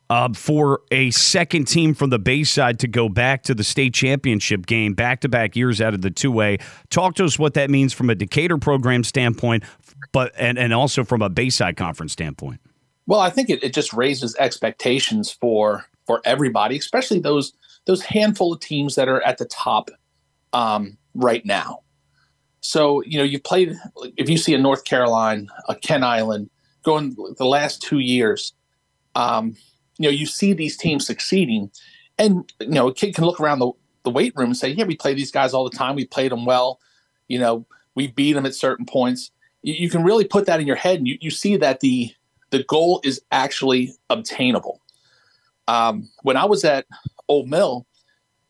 [0.09, 4.65] uh, for a second team from the Bayside to go back to the state championship
[4.65, 6.57] game back to back years out of the two A.
[6.89, 9.63] Talk to us what that means from a Decatur program standpoint,
[10.12, 12.60] but and, and also from a Bayside conference standpoint.
[13.08, 17.53] Well, I think it, it just raises expectations for for everybody, especially those
[17.86, 19.89] those handful of teams that are at the top
[20.53, 21.81] um, right now.
[22.62, 23.75] So you know you've played.
[24.17, 26.49] If you see a North Carolina, a Kent Island,
[26.86, 28.53] going the last two years.
[29.15, 29.55] Um,
[29.97, 31.71] you know, you see these teams succeeding,
[32.17, 33.71] and you know, a kid can look around the,
[34.03, 35.95] the weight room and say, "Yeah, we play these guys all the time.
[35.95, 36.79] We played them well.
[37.27, 39.31] You know, we beat them at certain points."
[39.67, 42.13] You, can really put that in your head, and you, you see that the
[42.51, 44.80] the goal is actually obtainable.
[45.67, 46.86] Um, when I was at
[47.28, 47.86] Old Mill,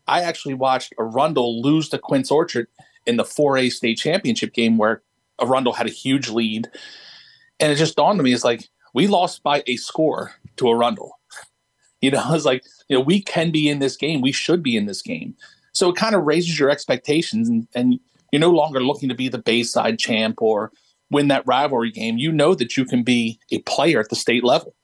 [0.07, 2.67] I actually watched Arundel lose to Quince Orchard
[3.05, 5.01] in the 4A state championship game where
[5.41, 6.67] Arundel had a huge lead.
[7.59, 11.19] And it just dawned on me, it's like, we lost by a score to Arundel.
[12.01, 14.21] You know, it's like, you know, we can be in this game.
[14.21, 15.33] We should be in this game.
[15.71, 17.99] So it kind of raises your expectations and, and
[18.31, 20.71] you're no longer looking to be the Bayside champ or
[21.11, 22.17] win that rivalry game.
[22.17, 24.75] You know that you can be a player at the state level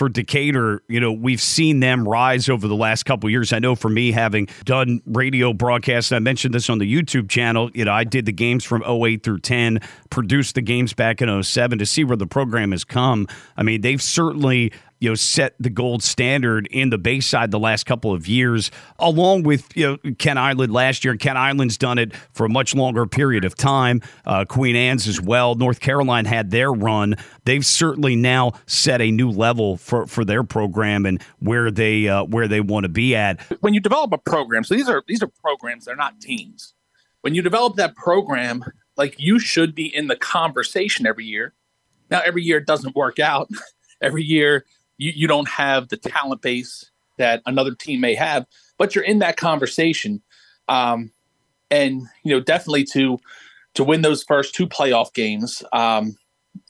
[0.00, 3.52] for Decatur, you know, we've seen them rise over the last couple years.
[3.52, 7.70] I know for me, having done radio broadcasts, I mentioned this on the YouTube channel.
[7.74, 11.42] You know, I did the games from 08 through 10, produced the games back in
[11.42, 13.28] 07 to see where the program has come.
[13.58, 17.84] I mean, they've certainly you know set the gold standard in the Bayside the last
[17.84, 21.16] couple of years, along with you know Kent Island last year.
[21.16, 24.02] Kent Island's done it for a much longer period of time.
[24.24, 25.54] Uh, Queen Anne's as well.
[25.54, 27.16] North Carolina had their run.
[27.44, 32.24] They've certainly now set a new level for, for their program and where they uh,
[32.24, 33.40] where they want to be at.
[33.60, 35.86] When you develop a program, so these are these are programs.
[35.86, 36.74] They're not teams.
[37.22, 38.64] When you develop that program,
[38.96, 41.54] like you should be in the conversation every year.
[42.10, 43.50] Now, every year it doesn't work out.
[44.00, 44.64] every year
[45.00, 48.46] you, you don't have the talent base that another team may have,
[48.78, 50.22] but you're in that conversation.
[50.68, 51.10] Um,
[51.70, 53.18] and you know, definitely to
[53.74, 56.16] to win those first two playoff games, um,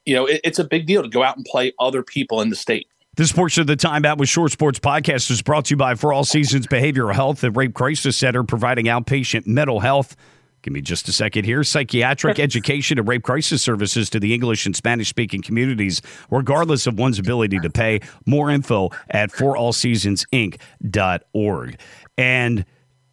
[0.04, 2.50] you know, it, it's a big deal to go out and play other people in
[2.50, 2.86] the state.
[3.16, 5.94] This portion of the Time Out with Shore Sports podcast is brought to you by
[5.94, 10.14] For All Seasons Behavioral Health and Rape Crisis Center, providing outpatient mental health
[10.62, 11.64] Give me just a second here.
[11.64, 16.98] Psychiatric education and rape crisis services to the English and Spanish speaking communities, regardless of
[16.98, 18.00] one's ability to pay.
[18.26, 21.80] More info at forallseasonsinc.org.
[22.18, 22.66] And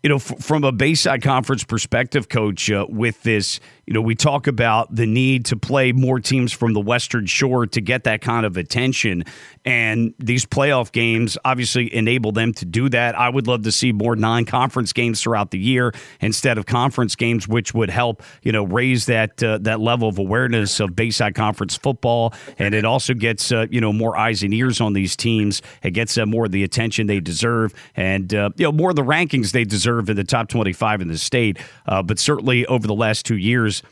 [0.03, 4.15] you know, f- from a Bayside Conference perspective, Coach, uh, with this, you know, we
[4.15, 8.21] talk about the need to play more teams from the Western Shore to get that
[8.21, 9.23] kind of attention.
[9.65, 13.17] And these playoff games obviously enable them to do that.
[13.17, 17.15] I would love to see more non conference games throughout the year instead of conference
[17.15, 21.33] games, which would help, you know, raise that uh, that level of awareness of Bayside
[21.33, 22.33] Conference football.
[22.60, 25.62] And it also gets, uh, you know, more eyes and ears on these teams.
[25.81, 28.95] It gets them more of the attention they deserve and, uh, you know, more of
[28.95, 31.58] the rankings they deserve in the top 25 in the state.
[31.86, 33.84] Uh, but certainly over the last two years,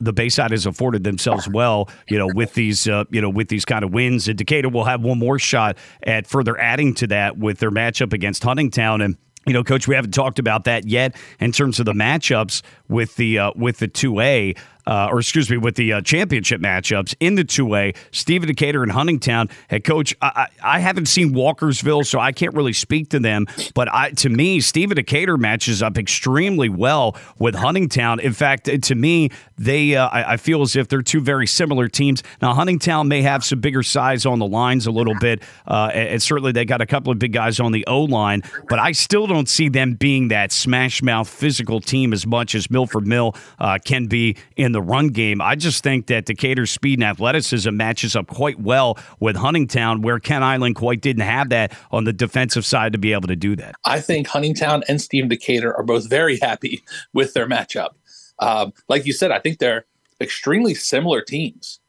[0.00, 3.64] the Bayside has afforded themselves well, you know, with these, uh, you know, with these
[3.64, 4.28] kind of wins.
[4.28, 8.12] And Decatur will have one more shot at further adding to that with their matchup
[8.12, 9.04] against Huntingtown.
[9.04, 12.62] And you know, coach, we haven't talked about that yet in terms of the matchups
[12.88, 14.54] with the uh, with the two A.
[14.86, 17.92] uh, or excuse me, with the uh, championship matchups in the two A.
[18.12, 19.50] Stephen Decatur and Huntingtown.
[19.68, 23.46] Head coach, I, I, I, haven't seen Walkersville, so I can't really speak to them.
[23.74, 28.20] But I, to me, Stephen Decatur matches up extremely well with Huntingtown.
[28.20, 31.88] In fact, to me, they uh, I, I, feel as if they're two very similar
[31.88, 32.22] teams.
[32.42, 36.08] Now, Huntingtown may have some bigger size on the lines a little bit, uh, and,
[36.08, 38.42] and certainly they got a couple of big guys on the O line.
[38.68, 42.70] But I still don't see them being that smash mouth physical team as much as
[42.70, 45.40] Milford Mill uh, can be in the run game.
[45.40, 50.18] I just think that Decatur's speed and athleticism matches up quite well with Huntingtown, where
[50.18, 53.56] Kent Island quite didn't have that on the defensive side to be able to do
[53.56, 53.76] that.
[53.84, 57.90] I think Huntingtown and Steve Decatur are both very happy with their matchup.
[58.38, 59.86] Um, like you said, I think they're
[60.20, 61.80] extremely similar teams.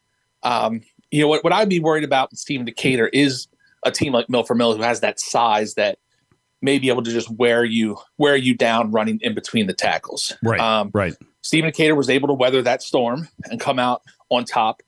[0.42, 1.44] Um, you know what?
[1.44, 3.48] What I'd be worried about with Stephen Decatur is
[3.84, 5.98] a team like Milford Mill who has that size that
[6.62, 10.36] may be able to just wear you wear you down running in between the tackles.
[10.42, 10.60] Right.
[10.60, 11.14] Um, right.
[11.46, 14.82] Stephen Decatur was able to weather that storm and come out on top.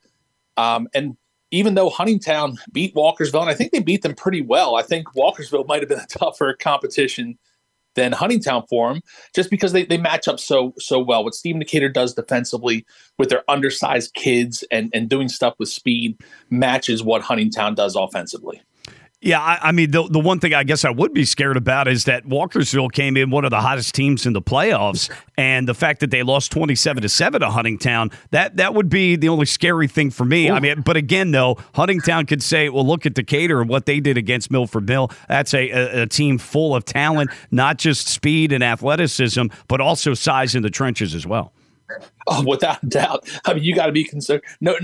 [0.56, 1.16] Um, and
[1.52, 5.06] even though Huntingtown beat Walkersville, and I think they beat them pretty well, I think
[5.14, 7.38] Walkersville might have been a tougher competition
[7.94, 9.02] than Huntingtown for them,
[9.36, 11.22] just because they, they match up so so well.
[11.22, 12.84] What Stephen Decatur does defensively
[13.18, 18.60] with their undersized kids and, and doing stuff with speed matches what Huntingtown does offensively.
[19.20, 21.88] Yeah, I, I, mean the the one thing I guess I would be scared about
[21.88, 25.74] is that Walkersville came in one of the hottest teams in the playoffs, and the
[25.74, 29.28] fact that they lost twenty seven to seven to Huntingtown that that would be the
[29.28, 30.48] only scary thing for me.
[30.48, 30.52] Ooh.
[30.52, 33.98] I mean, but again though, Huntingtown could say, well, look at Decatur and what they
[33.98, 35.11] did against Milford Mill.
[35.28, 40.14] That's a, a, a team full of talent, not just speed and athleticism, but also
[40.14, 41.52] size in the trenches as well.
[42.31, 43.27] Oh, without a doubt.
[43.46, 44.42] I mean, you got to be concerned.
[44.61, 44.77] No,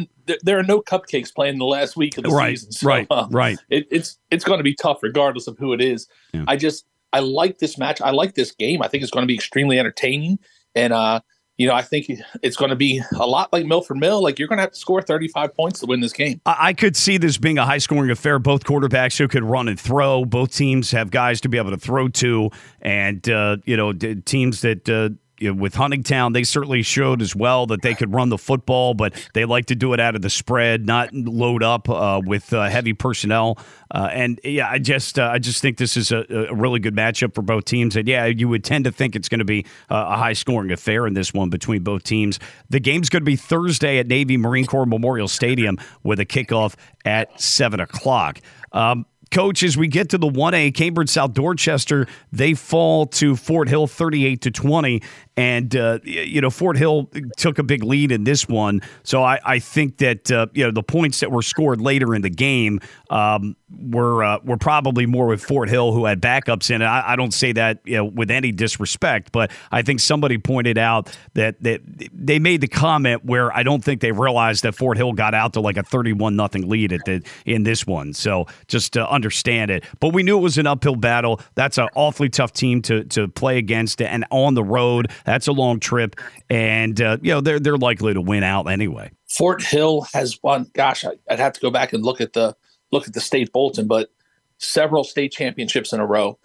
[0.43, 2.73] there are no cupcakes playing the last week of the right, season.
[2.73, 3.59] So, right, uh, right.
[3.69, 6.07] It, it's it's going to be tough regardless of who it is.
[6.33, 6.45] Yeah.
[6.49, 8.01] I just I like this match.
[8.01, 8.83] I like this game.
[8.83, 10.39] I think it's going to be extremely entertaining,
[10.75, 11.21] and uh,
[11.57, 12.11] you know, I think
[12.43, 14.23] it's going to be a lot like Milford Mill.
[14.23, 16.41] Like you're going to have to score 35 points to win this game.
[16.47, 18.39] I could see this being a high scoring affair.
[18.39, 20.25] Both quarterbacks who could run and throw.
[20.25, 24.63] Both teams have guys to be able to throw to, and uh, you know, teams
[24.63, 24.89] that.
[24.89, 29.15] Uh, with Huntingtown, they certainly showed as well that they could run the football, but
[29.35, 32.69] they like to do it out of the spread, not load up uh, with uh,
[32.69, 33.59] heavy personnel.
[33.91, 36.95] Uh, and yeah, I just uh, I just think this is a, a, really good
[36.95, 37.97] matchup for both teams.
[37.97, 41.07] And yeah, you would tend to think it's going to be a high scoring affair
[41.07, 42.39] in this one between both teams.
[42.71, 46.75] The game's going to be Thursday at Navy Marine Corps Memorial Stadium with a kickoff
[47.05, 48.41] at seven o'clock.
[48.73, 53.69] Um, coach, as we get to the 1A, Cambridge South Dorchester, they fall to Fort
[53.69, 55.03] Hill 38 to 20.
[55.37, 58.83] And, uh, you know, Fort Hill took a big lead in this one.
[59.03, 62.23] So I, I think that, uh, you know, the points that were scored later in
[62.23, 66.83] the game um, were uh, were probably more with Fort Hill, who had backups in
[66.83, 66.87] it.
[66.87, 70.79] I, I, don't say that, you know, with any disrespect, but I think somebody pointed
[70.79, 71.81] out that, that
[72.13, 75.53] they made the comment where I don't think they realized that Fort Hill got out
[75.55, 78.13] to like a 31 nothing lead at the, in this one.
[78.13, 79.85] So just to understand it.
[80.01, 81.41] But we knew it was an uphill battle.
[81.55, 85.11] That's an awfully tough team to, to play against and on the road.
[85.25, 89.11] That's a long trip, and uh, you know they're they're likely to win out anyway.
[89.29, 90.71] Fort Hill has won.
[90.75, 92.55] Gosh, I, would have to go back and look at the
[92.93, 94.11] look at the state bulletin, but
[94.59, 96.39] several state championships in a row,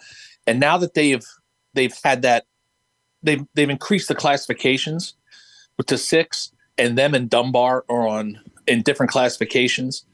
[0.47, 1.25] and now that they've
[1.73, 2.45] they've had that
[3.21, 5.15] they've they've increased the classifications
[5.85, 10.05] to six, and them and Dunbar are on in different classifications.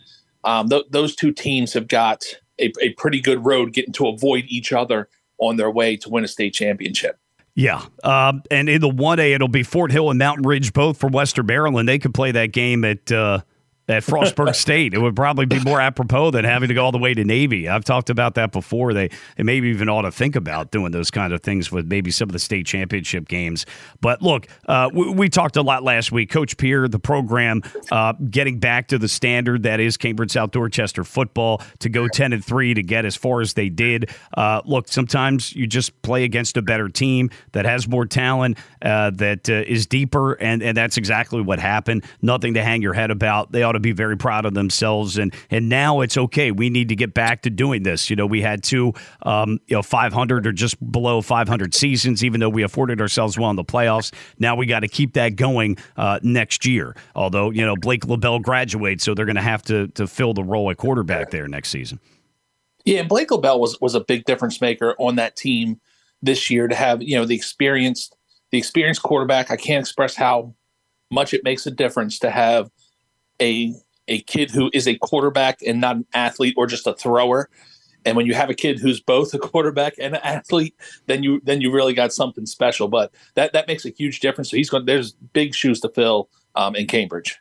[0.44, 2.24] Um, th- those two teams have got
[2.60, 6.24] a, a pretty good road getting to avoid each other on their way to win
[6.24, 7.20] a state championship.
[7.56, 7.82] Yeah.
[8.04, 11.46] Um, and in the 1A, it'll be Fort Hill and Mountain Ridge, both from Western
[11.46, 11.88] Maryland.
[11.88, 13.12] They could play that game at.
[13.12, 13.42] Uh,
[13.88, 14.94] at Frostburg State.
[14.94, 17.68] It would probably be more apropos than having to go all the way to Navy.
[17.68, 18.94] I've talked about that before.
[18.94, 22.12] They, they maybe even ought to think about doing those kind of things with maybe
[22.12, 23.66] some of the state championship games.
[24.02, 26.30] But look, uh, we, we, talked a lot last week.
[26.30, 31.04] Coach Pierre, the program, uh, getting back to the standard that is Cambridge South Dorchester
[31.04, 34.10] football to go 10 and 3 to get as far as they did.
[34.38, 39.12] Uh, look, sometimes you just play against a better team that has more talent, uh,
[39.12, 42.06] that uh, is deeper, and, and that's exactly what happened.
[42.22, 43.52] Nothing to hang your head about.
[43.52, 45.18] They ought to be very proud of themselves.
[45.18, 46.52] And and now it's okay.
[46.52, 48.10] We need to get back to doing this.
[48.10, 52.40] You know, we had two, um, you know, 500 or just below 500 seasons, even
[52.40, 54.14] though we afforded ourselves well in the playoffs.
[54.40, 56.96] Now we got to keep that going uh, next year.
[57.16, 60.44] Although you know Blake LaBelle graduates, so they're going to have to to fill the
[60.44, 62.00] role at quarterback there next season.
[62.86, 65.80] Yeah, and Blake LaBelle was was a big difference maker on that team
[66.22, 68.16] this year to have you know the experienced
[68.52, 69.52] the experienced quarterback.
[69.52, 70.54] I can't express how
[71.12, 72.70] much it makes a difference to have
[73.42, 73.74] a
[74.08, 77.50] a kid who is a quarterback and not an athlete or just a thrower.
[78.06, 80.76] And when you have a kid who's both a quarterback and an athlete,
[81.08, 82.88] then you then you really got something special.
[82.88, 84.52] But that that makes a huge difference.
[84.52, 84.86] So he's going.
[84.86, 87.40] There's big shoes to fill um, in Cambridge.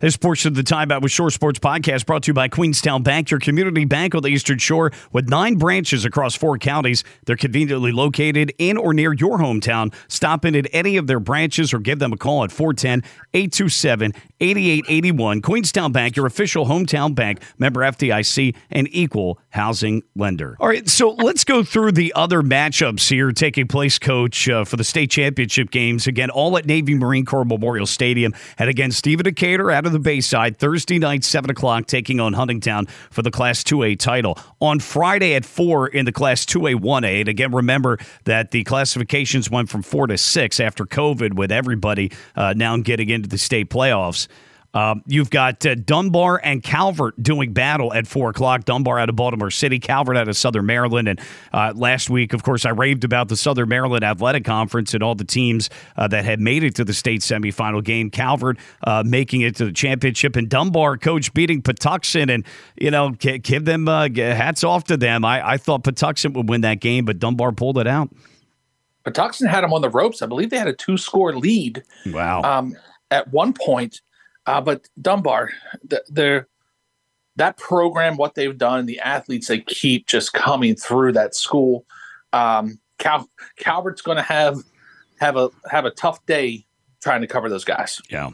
[0.00, 3.02] This portion of the Time Out with Shore Sports podcast brought to you by Queenstown
[3.02, 7.04] Bank, your community bank on the Eastern Shore with nine branches across four counties.
[7.24, 9.94] They're conveniently located in or near your hometown.
[10.08, 14.12] Stop in at any of their branches or give them a call at 410 827
[14.40, 15.42] 8881.
[15.42, 20.56] Queenstown Bank, your official hometown bank, member FDIC, and equal housing lender.
[20.60, 24.76] All right, so let's go through the other matchups here taking place, coach, uh, for
[24.76, 26.06] the state championship games.
[26.06, 28.34] Again, all at Navy Marine Corps Memorial Stadium.
[28.58, 32.88] And again, Stephen Decatur out of the Bayside Thursday night, 7 o'clock, taking on Huntingtown
[33.10, 34.38] for the Class 2A title.
[34.58, 37.20] On Friday at 4 in the Class 2A 1A.
[37.20, 42.10] And again, remember that the classifications went from 4 to 6 after COVID, with everybody
[42.34, 44.28] uh, now getting into the state playoffs.
[44.76, 48.66] Um, you've got uh, Dunbar and Calvert doing battle at four o'clock.
[48.66, 51.08] Dunbar out of Baltimore City, Calvert out of Southern Maryland.
[51.08, 51.20] And
[51.54, 55.14] uh, last week, of course, I raved about the Southern Maryland Athletic Conference and all
[55.14, 58.10] the teams uh, that had made it to the state semifinal game.
[58.10, 62.30] Calvert uh, making it to the championship, and Dunbar coach beating Patuxent.
[62.30, 62.44] And
[62.76, 65.24] you know, give them uh, hats off to them.
[65.24, 68.10] I, I thought Patuxent would win that game, but Dunbar pulled it out.
[69.06, 70.20] Patuxent had them on the ropes.
[70.20, 71.82] I believe they had a two-score lead.
[72.06, 72.42] Wow.
[72.42, 72.76] Um,
[73.10, 74.00] at one point
[74.46, 75.50] uh, but Dunbar,
[75.84, 76.46] the,
[77.36, 81.84] that program, what they've done, the athletes they keep just coming through that school.
[82.32, 84.58] Um, Cal, Calvert's going to have
[85.20, 86.66] have a have a tough day
[87.02, 88.00] trying to cover those guys.
[88.10, 88.30] Yeah.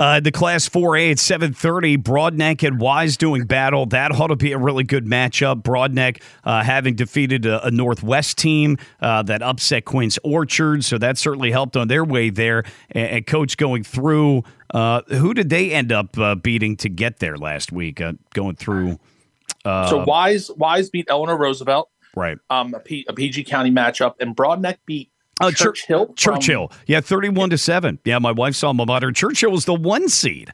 [0.00, 3.84] Uh, the Class 4A at 7:30, Broadneck and Wise doing battle.
[3.84, 5.62] That ought to be a really good matchup.
[5.62, 11.18] Broadneck uh, having defeated a, a Northwest team uh, that upset Quince Orchard, so that
[11.18, 12.64] certainly helped on their way there.
[12.92, 17.18] And, and Coach going through, uh, who did they end up uh, beating to get
[17.18, 18.00] there last week?
[18.00, 18.98] Uh, going through.
[19.66, 22.38] so Wise Wise beat Eleanor Roosevelt, right?
[22.48, 25.09] Um, a, P, a PG County matchup, and Broadneck beat
[25.40, 26.06] uh, Churchill.
[26.06, 26.72] From, Churchill.
[26.86, 27.98] Yeah, 31 to 7.
[28.04, 29.10] Yeah, my wife saw my mother.
[29.12, 30.52] Churchill was the one seed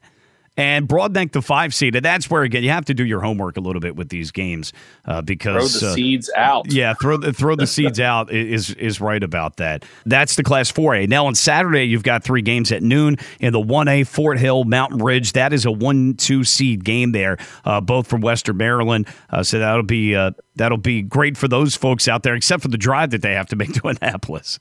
[0.57, 1.95] and Broadneck the five seed.
[1.97, 4.31] And that's where again you have to do your homework a little bit with these
[4.31, 4.73] games
[5.05, 6.73] uh, because throw the uh, seeds out.
[6.73, 9.85] Yeah, throw the throw the seeds out is is right about that.
[10.05, 11.09] That's the Class 4A.
[11.09, 14.99] Now on Saturday you've got three games at noon in the 1A Fort Hill Mountain
[14.99, 15.33] Ridge.
[15.33, 19.07] That is a one two seed game there, uh, both from Western Maryland.
[19.31, 22.69] Uh, so that'll be uh, that'll be great for those folks out there, except for
[22.69, 24.59] the drive that they have to make to Annapolis.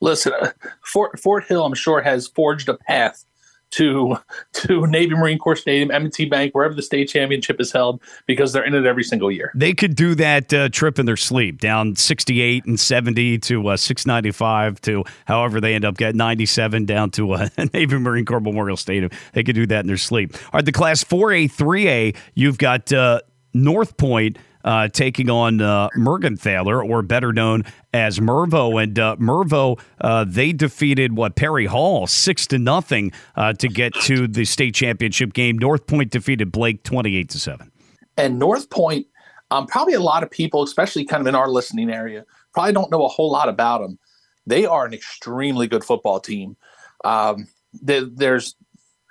[0.00, 0.52] Listen, uh,
[0.84, 3.24] Fort Fort Hill, I'm sure, has forged a path
[3.70, 4.16] to
[4.52, 8.64] to Navy Marine Corps Stadium, M&T Bank, wherever the state championship is held, because they're
[8.64, 9.52] in it every single year.
[9.54, 13.76] They could do that uh, trip in their sleep, down 68 and 70 to uh,
[13.76, 18.76] 695 to however they end up getting 97 down to uh, Navy Marine Corps Memorial
[18.76, 19.10] Stadium.
[19.32, 20.34] They could do that in their sleep.
[20.34, 23.20] All right, the Class 4A, 3A, you've got uh,
[23.54, 28.82] North Point uh, taking on uh, Mergenthaler, or better known as Mervo.
[28.82, 33.94] And uh, Mervo, uh, they defeated what Perry Hall six to nothing uh, to get
[34.02, 35.58] to the state championship game.
[35.58, 37.70] North Point defeated Blake twenty eight to seven.
[38.16, 39.06] And North Point,
[39.50, 42.90] um, probably a lot of people, especially kind of in our listening area, probably don't
[42.90, 43.98] know a whole lot about them.
[44.46, 46.56] They are an extremely good football team.
[47.04, 47.46] Um,
[47.80, 48.56] they, there's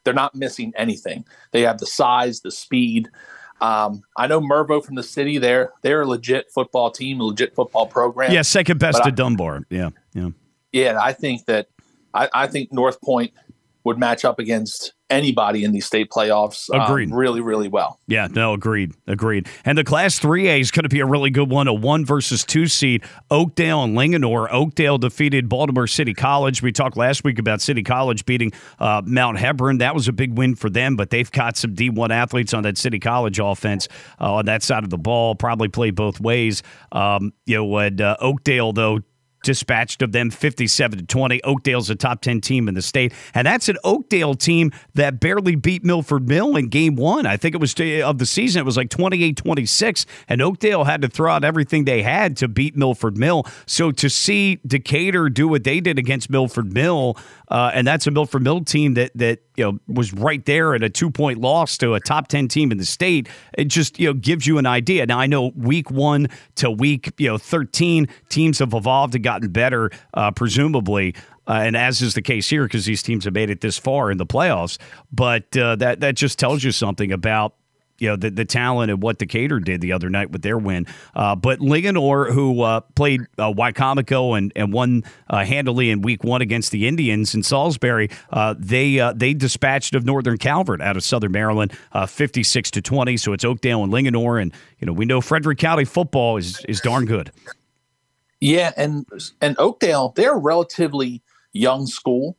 [0.03, 1.25] they're not missing anything.
[1.51, 3.09] They have the size, the speed.
[3.59, 5.37] Um, I know Mervo from the city.
[5.37, 8.31] They're they're a legit football team, a legit football program.
[8.31, 9.63] Yeah, second best to Dunbar.
[9.69, 10.29] Yeah, yeah,
[10.71, 10.99] yeah.
[11.01, 11.67] I think that
[12.13, 13.33] I, I think North Point
[13.83, 17.11] would match up against anybody in these state playoffs um, agreed.
[17.11, 17.99] Um, really, really well.
[18.07, 18.93] Yeah, no, agreed.
[19.07, 19.47] Agreed.
[19.65, 22.43] And the Class 3A is going to be a really good one, a one versus
[22.43, 23.03] two seed.
[23.31, 24.51] Oakdale and Linganore.
[24.51, 26.61] Oakdale defeated Baltimore City College.
[26.61, 29.79] We talked last week about City College beating uh, Mount Hebron.
[29.79, 32.77] That was a big win for them, but they've got some D1 athletes on that
[32.77, 33.87] City College offense
[34.19, 35.35] uh, on that side of the ball.
[35.35, 36.63] Probably play both ways.
[36.91, 38.99] Um, you know, what uh, Oakdale, though,
[39.43, 41.43] dispatched of them 57 to 20.
[41.43, 43.13] Oakdale's a top 10 team in the state.
[43.33, 47.25] And that's an Oakdale team that barely beat Milford Mill in game one.
[47.25, 48.61] I think it was uh, of the season.
[48.61, 50.05] It was like 28 26.
[50.27, 53.45] And Oakdale had to throw out everything they had to beat Milford Mill.
[53.65, 57.17] So to see Decatur do what they did against Milford Mill,
[57.49, 60.83] uh, and that's a Milford Mill team that, that you know was right there at
[60.83, 64.07] a two point loss to a top 10 team in the state, it just you
[64.07, 65.05] know gives you an idea.
[65.05, 69.49] Now, I know week one to week you know 13, teams have evolved and gotten
[69.51, 71.15] better, uh, presumably.
[71.47, 74.11] Uh, and as is the case here, because these teams have made it this far
[74.11, 74.77] in the playoffs,
[75.13, 77.55] but uh, that that just tells you something about
[77.99, 80.85] you know the, the talent and what Decatur did the other night with their win.
[81.15, 86.23] Uh, but Linganore, who uh, played uh, Wicomico and and won uh, handily in Week
[86.23, 90.97] One against the Indians in Salisbury, uh, they uh, they dispatched of Northern Calvert out
[90.97, 91.77] of Southern Maryland,
[92.07, 93.17] fifty six to twenty.
[93.17, 96.81] So it's Oakdale and Linganore, and you know we know Frederick County football is is
[96.81, 97.31] darn good.
[98.39, 99.05] Yeah, and
[99.41, 101.23] and Oakdale, they're a relatively
[101.53, 102.37] young school,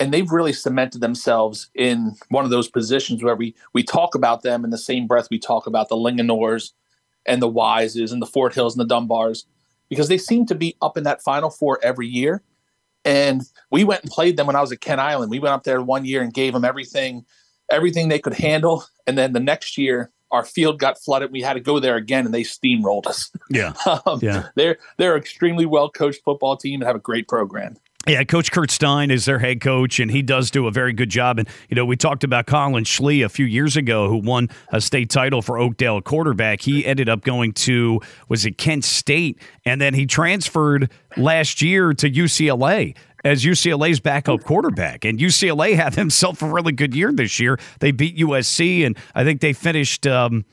[0.00, 4.42] and they've really cemented themselves in one of those positions where we we talk about
[4.42, 6.72] them in the same breath we talk about the Linganores
[7.26, 9.44] and the Wises and the Fort Hills and the Dunbars
[9.88, 12.42] because they seem to be up in that Final Four every year.
[13.04, 15.30] And we went and played them when I was at Kent Island.
[15.30, 17.24] We went up there one year and gave them everything,
[17.70, 18.84] everything they could handle.
[19.06, 21.32] And then the next year, our field got flooded.
[21.32, 23.30] We had to go there again, and they steamrolled us.
[23.48, 23.72] Yeah,
[24.06, 24.48] um, yeah.
[24.54, 27.76] They're they're an extremely well coached football team and have a great program.
[28.08, 31.10] Yeah, Coach Kurt Stein is their head coach, and he does do a very good
[31.10, 31.38] job.
[31.38, 34.80] And, you know, we talked about Colin Schlee a few years ago, who won a
[34.80, 36.62] state title for Oakdale quarterback.
[36.62, 39.38] He ended up going to, was it Kent State?
[39.66, 45.04] And then he transferred last year to UCLA as UCLA's backup quarterback.
[45.04, 47.58] And UCLA had himself a really good year this year.
[47.80, 50.06] They beat USC, and I think they finished.
[50.06, 50.46] Um,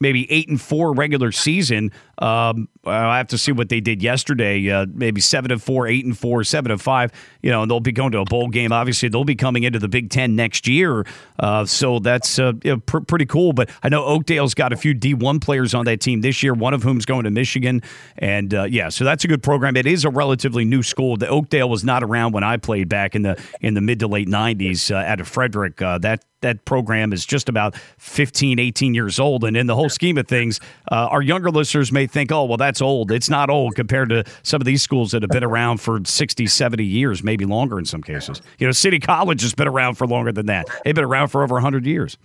[0.00, 1.90] maybe eight and four regular season.
[2.18, 4.70] Um, I have to see what they did yesterday.
[4.70, 7.12] Uh, maybe seven and four, eight and four, seven and five.
[7.42, 8.72] You know, and they'll be going to a bowl game.
[8.72, 11.06] Obviously, they'll be coming into the Big Ten next year.
[11.38, 13.52] Uh, so that's uh, you know, pr- pretty cool.
[13.52, 16.54] But I know Oakdale's got a few D one players on that team this year.
[16.54, 17.82] One of whom's going to Michigan,
[18.18, 19.76] and uh, yeah, so that's a good program.
[19.76, 21.16] It is a relatively new school.
[21.16, 24.06] The Oakdale was not around when I played back in the in the mid to
[24.06, 25.80] late '90s uh, out of Frederick.
[25.80, 29.44] Uh, that that program is just about 15, 18 years old.
[29.44, 30.60] And in the whole scheme of things,
[30.90, 33.10] our younger listeners may think, oh, well, that's old.
[33.10, 36.46] It's not old compared to some of these schools that have been around for 60,
[36.46, 38.42] 70 years, maybe longer in some cases.
[38.58, 40.66] You know, City College has been around for longer than that.
[40.84, 42.16] They've been around for over 100 years.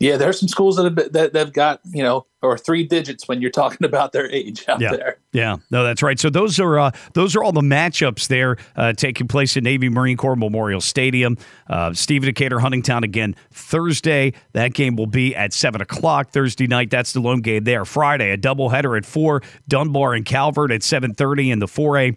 [0.00, 2.84] Yeah, there are some schools that have been, that have got you know or three
[2.84, 4.90] digits when you're talking about their age out yeah.
[4.90, 5.18] there.
[5.32, 6.18] Yeah, no, that's right.
[6.18, 9.88] So those are uh, those are all the matchups there uh, taking place in Navy
[9.88, 11.38] Marine Corps Memorial Stadium.
[11.68, 14.32] Uh, Stephen Decatur, Huntingtown again Thursday.
[14.52, 16.90] That game will be at seven o'clock Thursday night.
[16.90, 17.84] That's the lone game there.
[17.84, 19.42] Friday, a doubleheader at four.
[19.68, 22.16] Dunbar and Calvert at seven thirty in the four A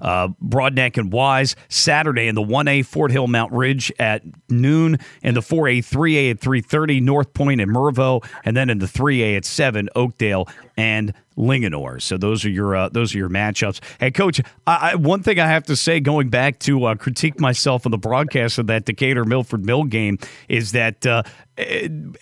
[0.00, 1.56] uh, Broadneck and Wise.
[1.68, 6.40] Saturday in the 1A Fort Hill Mount Ridge at noon, and the 4A 3A at
[6.40, 12.02] 3:30 North Point and Mervo, and then in the 3A at 7 Oakdale and Linganore.
[12.02, 13.80] So those are your uh, those are your matchups.
[14.00, 17.40] Hey, coach, I, I, one thing I have to say, going back to uh, critique
[17.40, 20.18] myself on the broadcast of that Decatur Milford Mill game,
[20.48, 21.22] is that uh,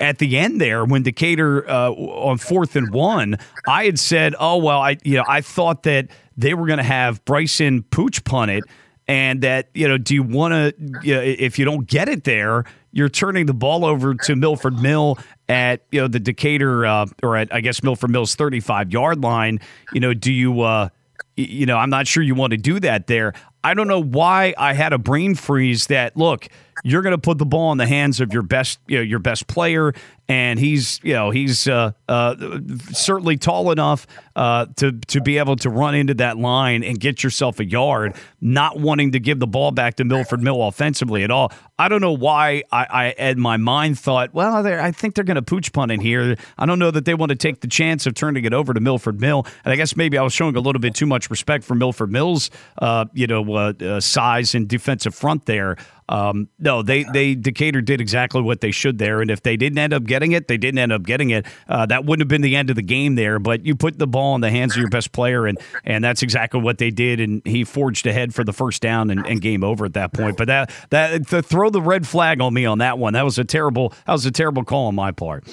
[0.00, 4.58] at the end there, when Decatur uh, on fourth and one, I had said, "Oh
[4.58, 8.50] well, I you know I thought that." They were going to have Bryson Pooch punt
[8.50, 8.64] it,
[9.08, 10.74] and that you know, do you want to?
[11.02, 14.80] You know, if you don't get it there, you're turning the ball over to Milford
[14.80, 15.18] Mill
[15.48, 19.60] at you know the Decatur uh, or at I guess Milford Mill's 35 yard line.
[19.92, 20.60] You know, do you?
[20.60, 20.88] Uh,
[21.36, 23.34] you know, I'm not sure you want to do that there.
[23.62, 26.48] I don't know why I had a brain freeze that look,
[26.84, 29.18] you're going to put the ball in the hands of your best, you know, your
[29.18, 29.92] best player,
[30.28, 32.58] and he's, you know, he's uh, uh,
[32.90, 37.22] certainly tall enough uh, to to be able to run into that line and get
[37.22, 38.14] yourself a yard.
[38.40, 41.52] Not wanting to give the ball back to Milford Mill offensively at all.
[41.78, 45.36] I don't know why I, I in my mind thought, well, I think they're going
[45.36, 46.36] to pooch punt in here.
[46.58, 48.80] I don't know that they want to take the chance of turning it over to
[48.80, 51.64] Milford Mill, and I guess maybe I was showing a little bit too much respect
[51.64, 55.76] for Milford Mill's, uh, you know uh, uh, size and defensive front there.
[56.08, 59.78] Um, no, they they Decatur did exactly what they should there, and if they didn't
[59.78, 61.46] end up getting it, they didn't end up getting it.
[61.68, 63.38] Uh, that wouldn't have been the end of the game there.
[63.38, 66.22] But you put the ball in the hands of your best player, and and that's
[66.22, 67.20] exactly what they did.
[67.20, 70.36] And he forged ahead for the first down and, and game over at that point.
[70.36, 73.38] But that that to throw the red flag on me on that one, that was
[73.38, 75.44] a terrible that was a terrible call on my part.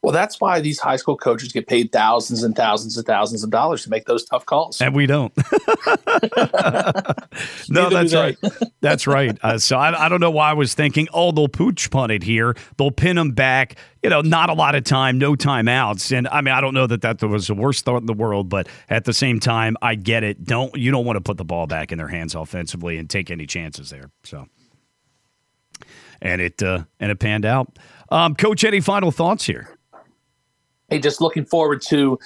[0.00, 3.50] Well, that's why these high school coaches get paid thousands and thousands and thousands of
[3.50, 4.80] dollars to make those tough calls.
[4.80, 5.30] And we don't.
[7.68, 8.38] no, that's right.
[8.80, 9.38] That's right.
[9.42, 12.22] Uh, so I, I, don't know why I was thinking, oh, they'll pooch punt it
[12.22, 12.56] here.
[12.78, 13.76] They'll pin them back.
[14.02, 16.16] You know, not a lot of time, no timeouts.
[16.16, 18.48] And I mean, I don't know that that was the worst thought in the world,
[18.48, 20.44] but at the same time, I get it.
[20.44, 23.30] Don't you don't want to put the ball back in their hands offensively and take
[23.30, 24.10] any chances there.
[24.24, 24.46] So,
[26.22, 27.78] and it uh, and it panned out.
[28.10, 29.76] Um, Coach, any final thoughts here?
[30.88, 32.18] Hey, just looking forward to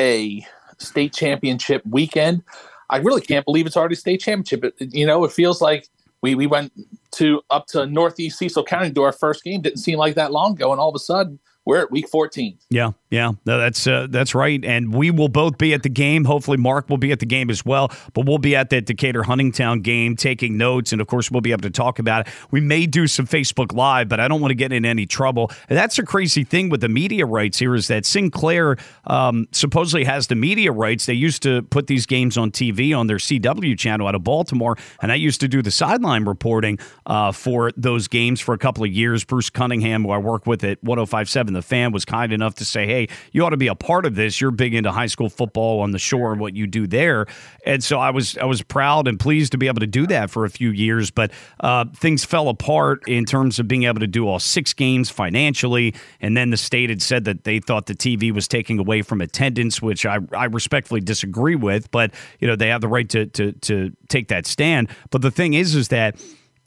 [0.00, 0.46] a
[0.78, 2.42] state championship weekend.
[2.88, 4.64] I really can't believe it's already state championship.
[4.64, 5.88] It, you know, it feels like
[6.22, 6.72] we we went
[7.12, 9.60] to up to Northeast Cecil County to do our first game.
[9.60, 12.58] Didn't seem like that long ago, and all of a sudden we're at week 14.
[12.70, 14.64] Yeah, yeah, no, that's uh, that's right.
[14.64, 16.24] And we will both be at the game.
[16.24, 17.92] Hopefully, Mark will be at the game as well.
[18.14, 21.52] But we'll be at the Decatur Huntingtown game, taking notes, and of course, we'll be
[21.52, 22.32] able to talk about it.
[22.50, 25.50] We may do some Facebook Live, but I don't want to get in any trouble.
[25.68, 30.04] And that's a crazy thing with the media rights here is that Sinclair um, supposedly
[30.04, 31.06] has the media rights.
[31.06, 34.76] They used to put these games on TV on their CW channel out of Baltimore,
[35.02, 38.82] and I used to do the sideline reporting uh, for those games for a couple
[38.82, 39.24] of years.
[39.24, 42.86] Bruce Cunningham, who I work with at 105.7 The fan was kind enough to say,
[42.86, 44.40] "Hey, you ought to be a part of this.
[44.40, 47.26] You're big into high school football on the shore and what you do there."
[47.66, 50.30] And so I was I was proud and pleased to be able to do that
[50.30, 51.10] for a few years.
[51.10, 55.10] But uh, things fell apart in terms of being able to do all six games
[55.10, 59.02] financially, and then the state had said that they thought the TV was taking away
[59.02, 61.90] from attendance, which I I respectfully disagree with.
[61.90, 64.88] But you know they have the right to to to take that stand.
[65.10, 66.16] But the thing is, is that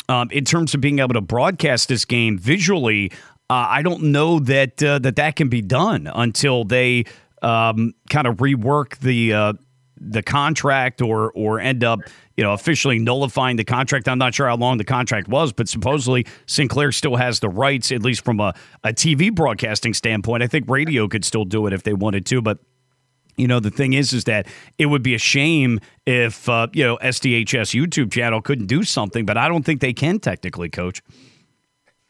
[0.10, 3.12] um, in terms of being able to broadcast this game visually,
[3.50, 7.06] uh, I don't know that uh, that that can be done until they
[7.42, 9.54] um, kind of rework the uh,
[9.98, 12.00] the contract or or end up
[12.38, 14.08] you know officially nullifying the contract.
[14.08, 17.92] I'm not sure how long the contract was, but supposedly Sinclair still has the rights,
[17.92, 20.42] at least from a, a TV broadcasting standpoint.
[20.42, 22.60] I think radio could still do it if they wanted to, but
[23.36, 26.84] you know the thing is is that it would be a shame if uh, you
[26.84, 31.02] know SDHS YouTube channel couldn't do something, but I don't think they can technically, coach.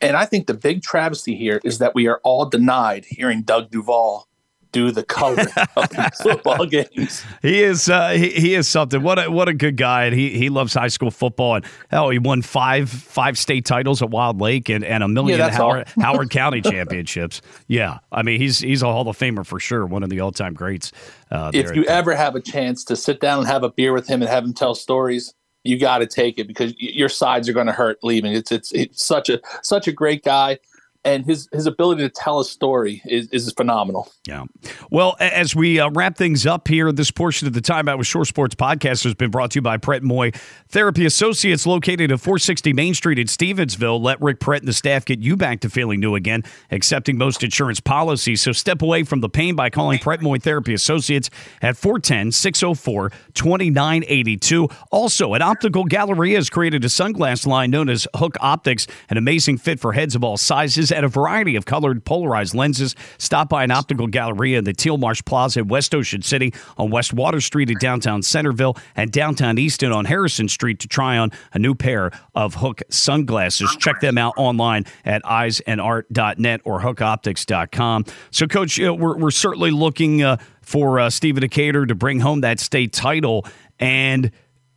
[0.04, 3.72] And I think the big travesty here is that we are all denied hearing Doug
[3.72, 4.28] Duvall
[4.74, 5.45] do the color
[5.78, 7.24] of these football games.
[7.41, 9.01] He is uh, he, he is something.
[9.01, 11.56] What a what a good guy, and he he loves high school football.
[11.56, 15.39] And hell, he won five five state titles at Wild Lake and, and a million
[15.39, 15.88] Yeah, Howard.
[16.01, 17.41] Howard County championships.
[17.68, 19.86] Yeah, I mean he's he's a Hall of Famer for sure.
[19.86, 20.91] One of the all time greats.
[21.32, 24.08] Uh, if you ever have a chance to sit down and have a beer with
[24.08, 25.34] him and have him tell stories,
[25.64, 28.34] you got to take it because your sides are going to hurt leaving.
[28.34, 30.59] It's, it's it's such a such a great guy,
[31.06, 34.12] and his his ability to tell a story is, is phenomenal.
[34.26, 34.45] Yeah.
[34.89, 38.08] Well, as we uh, wrap things up here, this portion of the Time Out with
[38.08, 40.32] Shore Sports podcast has been brought to you by Pret Moy
[40.70, 44.01] Therapy Associates, located at 460 Main Street in Stevensville.
[44.01, 47.43] Let Rick Pret and the staff get you back to feeling new again, accepting most
[47.43, 48.41] insurance policies.
[48.41, 51.30] So step away from the pain by calling Pret Moy Therapy Associates
[51.62, 54.70] at 410 604 2982.
[54.91, 59.58] Also, an optical galleria has created a sunglass line known as Hook Optics, an amazing
[59.58, 62.96] fit for heads of all sizes and a variety of colored polarized lenses.
[63.18, 66.89] Stop by an optical galleria in the Teal Marsh Plaza in West Ocean City on
[66.89, 71.32] West Water Street in downtown Centreville and downtown Easton on Harrison Street to try on
[71.54, 73.76] a new pair of Hook sunglasses.
[73.80, 78.06] Check them out online at eyesandart.net or hookoptics.com.
[78.32, 82.41] So, Coach, uh, we're, we're certainly looking uh, for uh, Stephen Decatur to bring home
[82.41, 83.46] that state title.
[83.80, 84.32] And,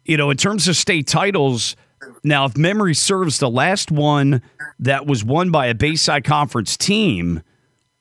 [0.04, 1.76] you know, in terms of state titles,
[2.22, 4.42] now, if memory serves, the last one
[4.78, 7.42] that was won by a Bayside Conference team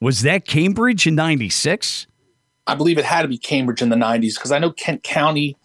[0.01, 2.07] was that Cambridge in 96?
[2.67, 5.55] I believe it had to be Cambridge in the '90s because I know Kent County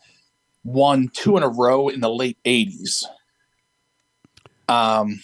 [0.65, 3.05] won two in a row in the late '80s.
[4.69, 5.21] Um,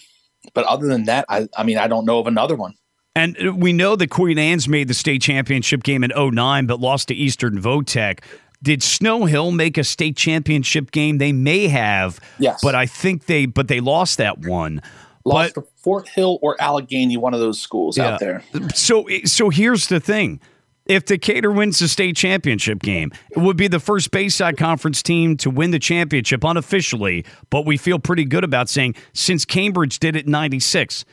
[0.53, 2.73] but other than that, I, I mean, I don't know of another one.
[3.15, 7.07] And we know that Queen Anne's made the state championship game in 09, but lost
[7.07, 8.19] to Eastern Votech.
[8.63, 11.19] Did Snow Hill make a state championship game?
[11.19, 12.59] They may have, Yes.
[12.63, 14.81] but I think they but they lost that one.
[15.25, 18.43] Lost But to Fort Hill or Allegany, one of those schools out there.
[18.73, 20.39] so so here's the thing.
[20.85, 25.35] If Decatur wins the state championship game, it would be the first Bayside Conference team
[25.37, 30.15] to win the championship unofficially, but we feel pretty good about saying since Cambridge did
[30.15, 31.03] it in 96.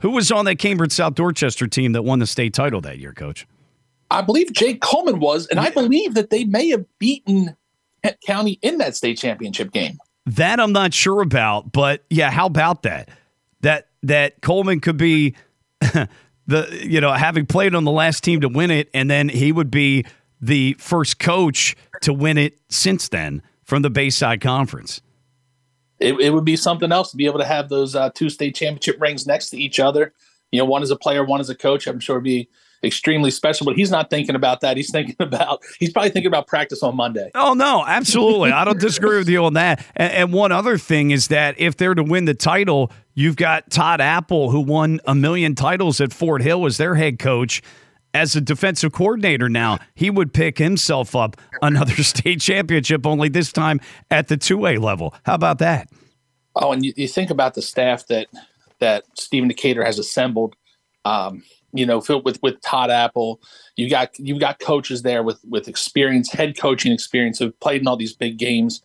[0.00, 3.12] Who was on that Cambridge South Dorchester team that won the state title that year,
[3.12, 3.46] coach?
[4.10, 7.56] I believe Jake Coleman was, and I believe that they may have beaten
[8.02, 9.98] Kent County in that state championship game.
[10.26, 13.08] That I'm not sure about, but yeah, how about that?
[13.60, 15.34] That that Coleman could be
[15.80, 19.52] the you know having played on the last team to win it, and then he
[19.52, 20.04] would be
[20.40, 25.00] the first coach to win it since then from the Bayside Conference.
[25.98, 28.54] It, it would be something else to be able to have those uh, two state
[28.54, 30.12] championship rings next to each other.
[30.52, 31.86] You know, one as a player, one as a coach.
[31.86, 32.48] I'm sure it'd be
[32.82, 33.66] extremely special.
[33.66, 34.76] But he's not thinking about that.
[34.76, 37.30] He's thinking about he's probably thinking about practice on Monday.
[37.34, 38.52] Oh no, absolutely.
[38.52, 39.84] I don't disagree with you on that.
[39.96, 43.70] And, and one other thing is that if they're to win the title, you've got
[43.70, 47.62] Todd Appel, who won a million titles at Fort Hill as their head coach.
[48.14, 53.52] As a defensive coordinator now, he would pick himself up another state championship, only this
[53.52, 55.14] time at the two A level.
[55.24, 55.90] How about that?
[56.56, 58.28] Oh, and you, you think about the staff that
[58.80, 60.56] that Stephen Decatur has assembled.
[61.04, 61.42] Um,
[61.72, 63.40] you know, filled with with Todd Appel.
[63.76, 67.88] You got you've got coaches there with with experience, head coaching experience, who've played in
[67.88, 68.82] all these big games.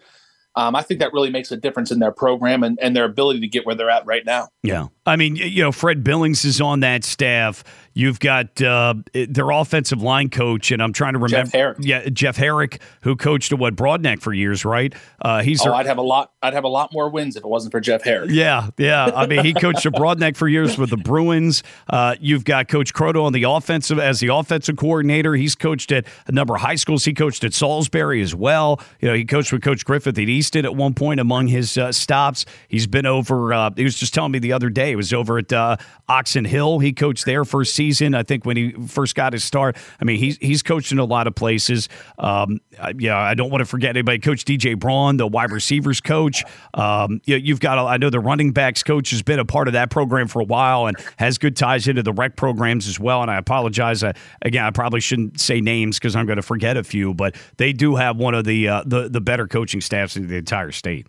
[0.55, 3.39] Um, I think that really makes a difference in their program and, and their ability
[3.39, 4.49] to get where they're at right now.
[4.61, 4.87] Yeah.
[5.05, 7.63] I mean, you know, Fred Billings is on that staff.
[7.95, 11.43] You've got uh, their offensive line coach, and I'm trying to remember.
[11.45, 11.77] Jeff Herrick.
[11.81, 14.93] Yeah, Jeff Herrick, who coached at what Broadneck for years, right?
[15.21, 16.31] Uh, he's Oh, their- I'd have a lot.
[16.41, 18.31] I'd have a lot more wins if it wasn't for Jeff Herrick.
[18.31, 19.05] Yeah, yeah.
[19.15, 21.61] I mean, he coached at Broadneck for years with the Bruins.
[21.89, 25.35] Uh, you've got Coach Croto on the offensive as the offensive coordinator.
[25.35, 27.05] He's coached at a number of high schools.
[27.05, 28.81] He coached at Salisbury as well.
[29.01, 31.91] You know, he coached with Coach Griffith at Easton at one point among his uh,
[31.91, 32.45] stops.
[32.67, 33.53] He's been over.
[33.53, 34.89] Uh, he was just telling me the other day.
[34.89, 35.77] He was over at uh,
[36.09, 36.79] Oxon Hill.
[36.79, 37.82] He coached there first season.
[37.83, 38.15] Season.
[38.15, 41.05] I think when he first got his start, I mean, he's he's coached in a
[41.05, 41.89] lot of places.
[42.17, 42.61] Um,
[42.97, 44.19] yeah, I don't want to forget anybody.
[44.19, 46.43] Coach DJ Braun, the wide receivers coach.
[46.73, 49.73] Um, you, you've got, I know the running backs coach has been a part of
[49.73, 53.21] that program for a while and has good ties into the rec programs as well.
[53.21, 54.03] And I apologize.
[54.03, 57.35] Uh, again, I probably shouldn't say names because I'm going to forget a few, but
[57.57, 60.71] they do have one of the uh, the, the better coaching staffs in the entire
[60.71, 61.07] state.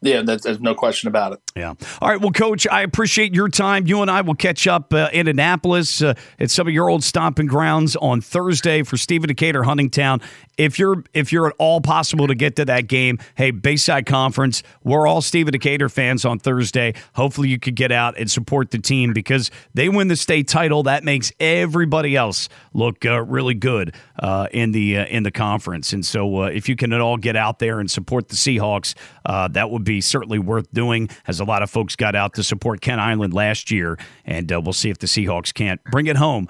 [0.00, 1.40] Yeah, there's no question about it.
[1.56, 1.74] Yeah.
[2.00, 2.20] All right.
[2.20, 3.88] Well, Coach, I appreciate your time.
[3.88, 7.02] You and I will catch up uh, in Annapolis uh, at some of your old
[7.02, 10.22] stomping grounds on Thursday for Stephen Decatur Huntingtown.
[10.56, 14.62] If you're if you're at all possible to get to that game, hey, Bayside Conference,
[14.84, 16.94] we're all Stephen Decatur fans on Thursday.
[17.14, 20.84] Hopefully, you could get out and support the team because they win the state title.
[20.84, 25.92] That makes everybody else look uh, really good uh, in the uh, in the conference.
[25.92, 28.94] And so, uh, if you can at all get out there and support the Seahawks,
[29.24, 31.08] that would be certainly worth doing.
[31.26, 34.72] As a lot of folks got out to support Kent Island last year, and we'll
[34.72, 36.46] see if the Seahawks can't bring it home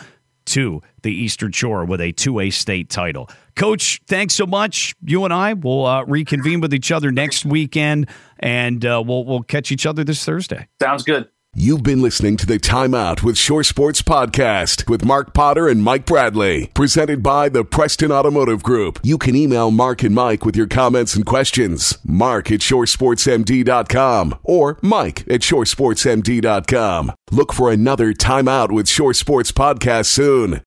[0.46, 3.30] to the Eastern Shore with a 2A state title.
[3.54, 4.94] Coach, thanks so much.
[5.04, 8.08] You and I will uh, reconvene with each other next weekend,
[8.40, 10.66] and uh, we'll we'll catch each other this Thursday.
[10.80, 11.28] Sounds good.
[11.60, 16.06] You've been listening to the Timeout with Shore Sports podcast with Mark Potter and Mike
[16.06, 19.00] Bradley, presented by the Preston Automotive Group.
[19.02, 21.98] You can email Mark and Mike with your comments and questions.
[22.04, 27.12] Mark at shoresportsmd.com or Mike at shoresportsmd.com.
[27.32, 30.54] Look for another Timeout with Shore Sports podcast soon.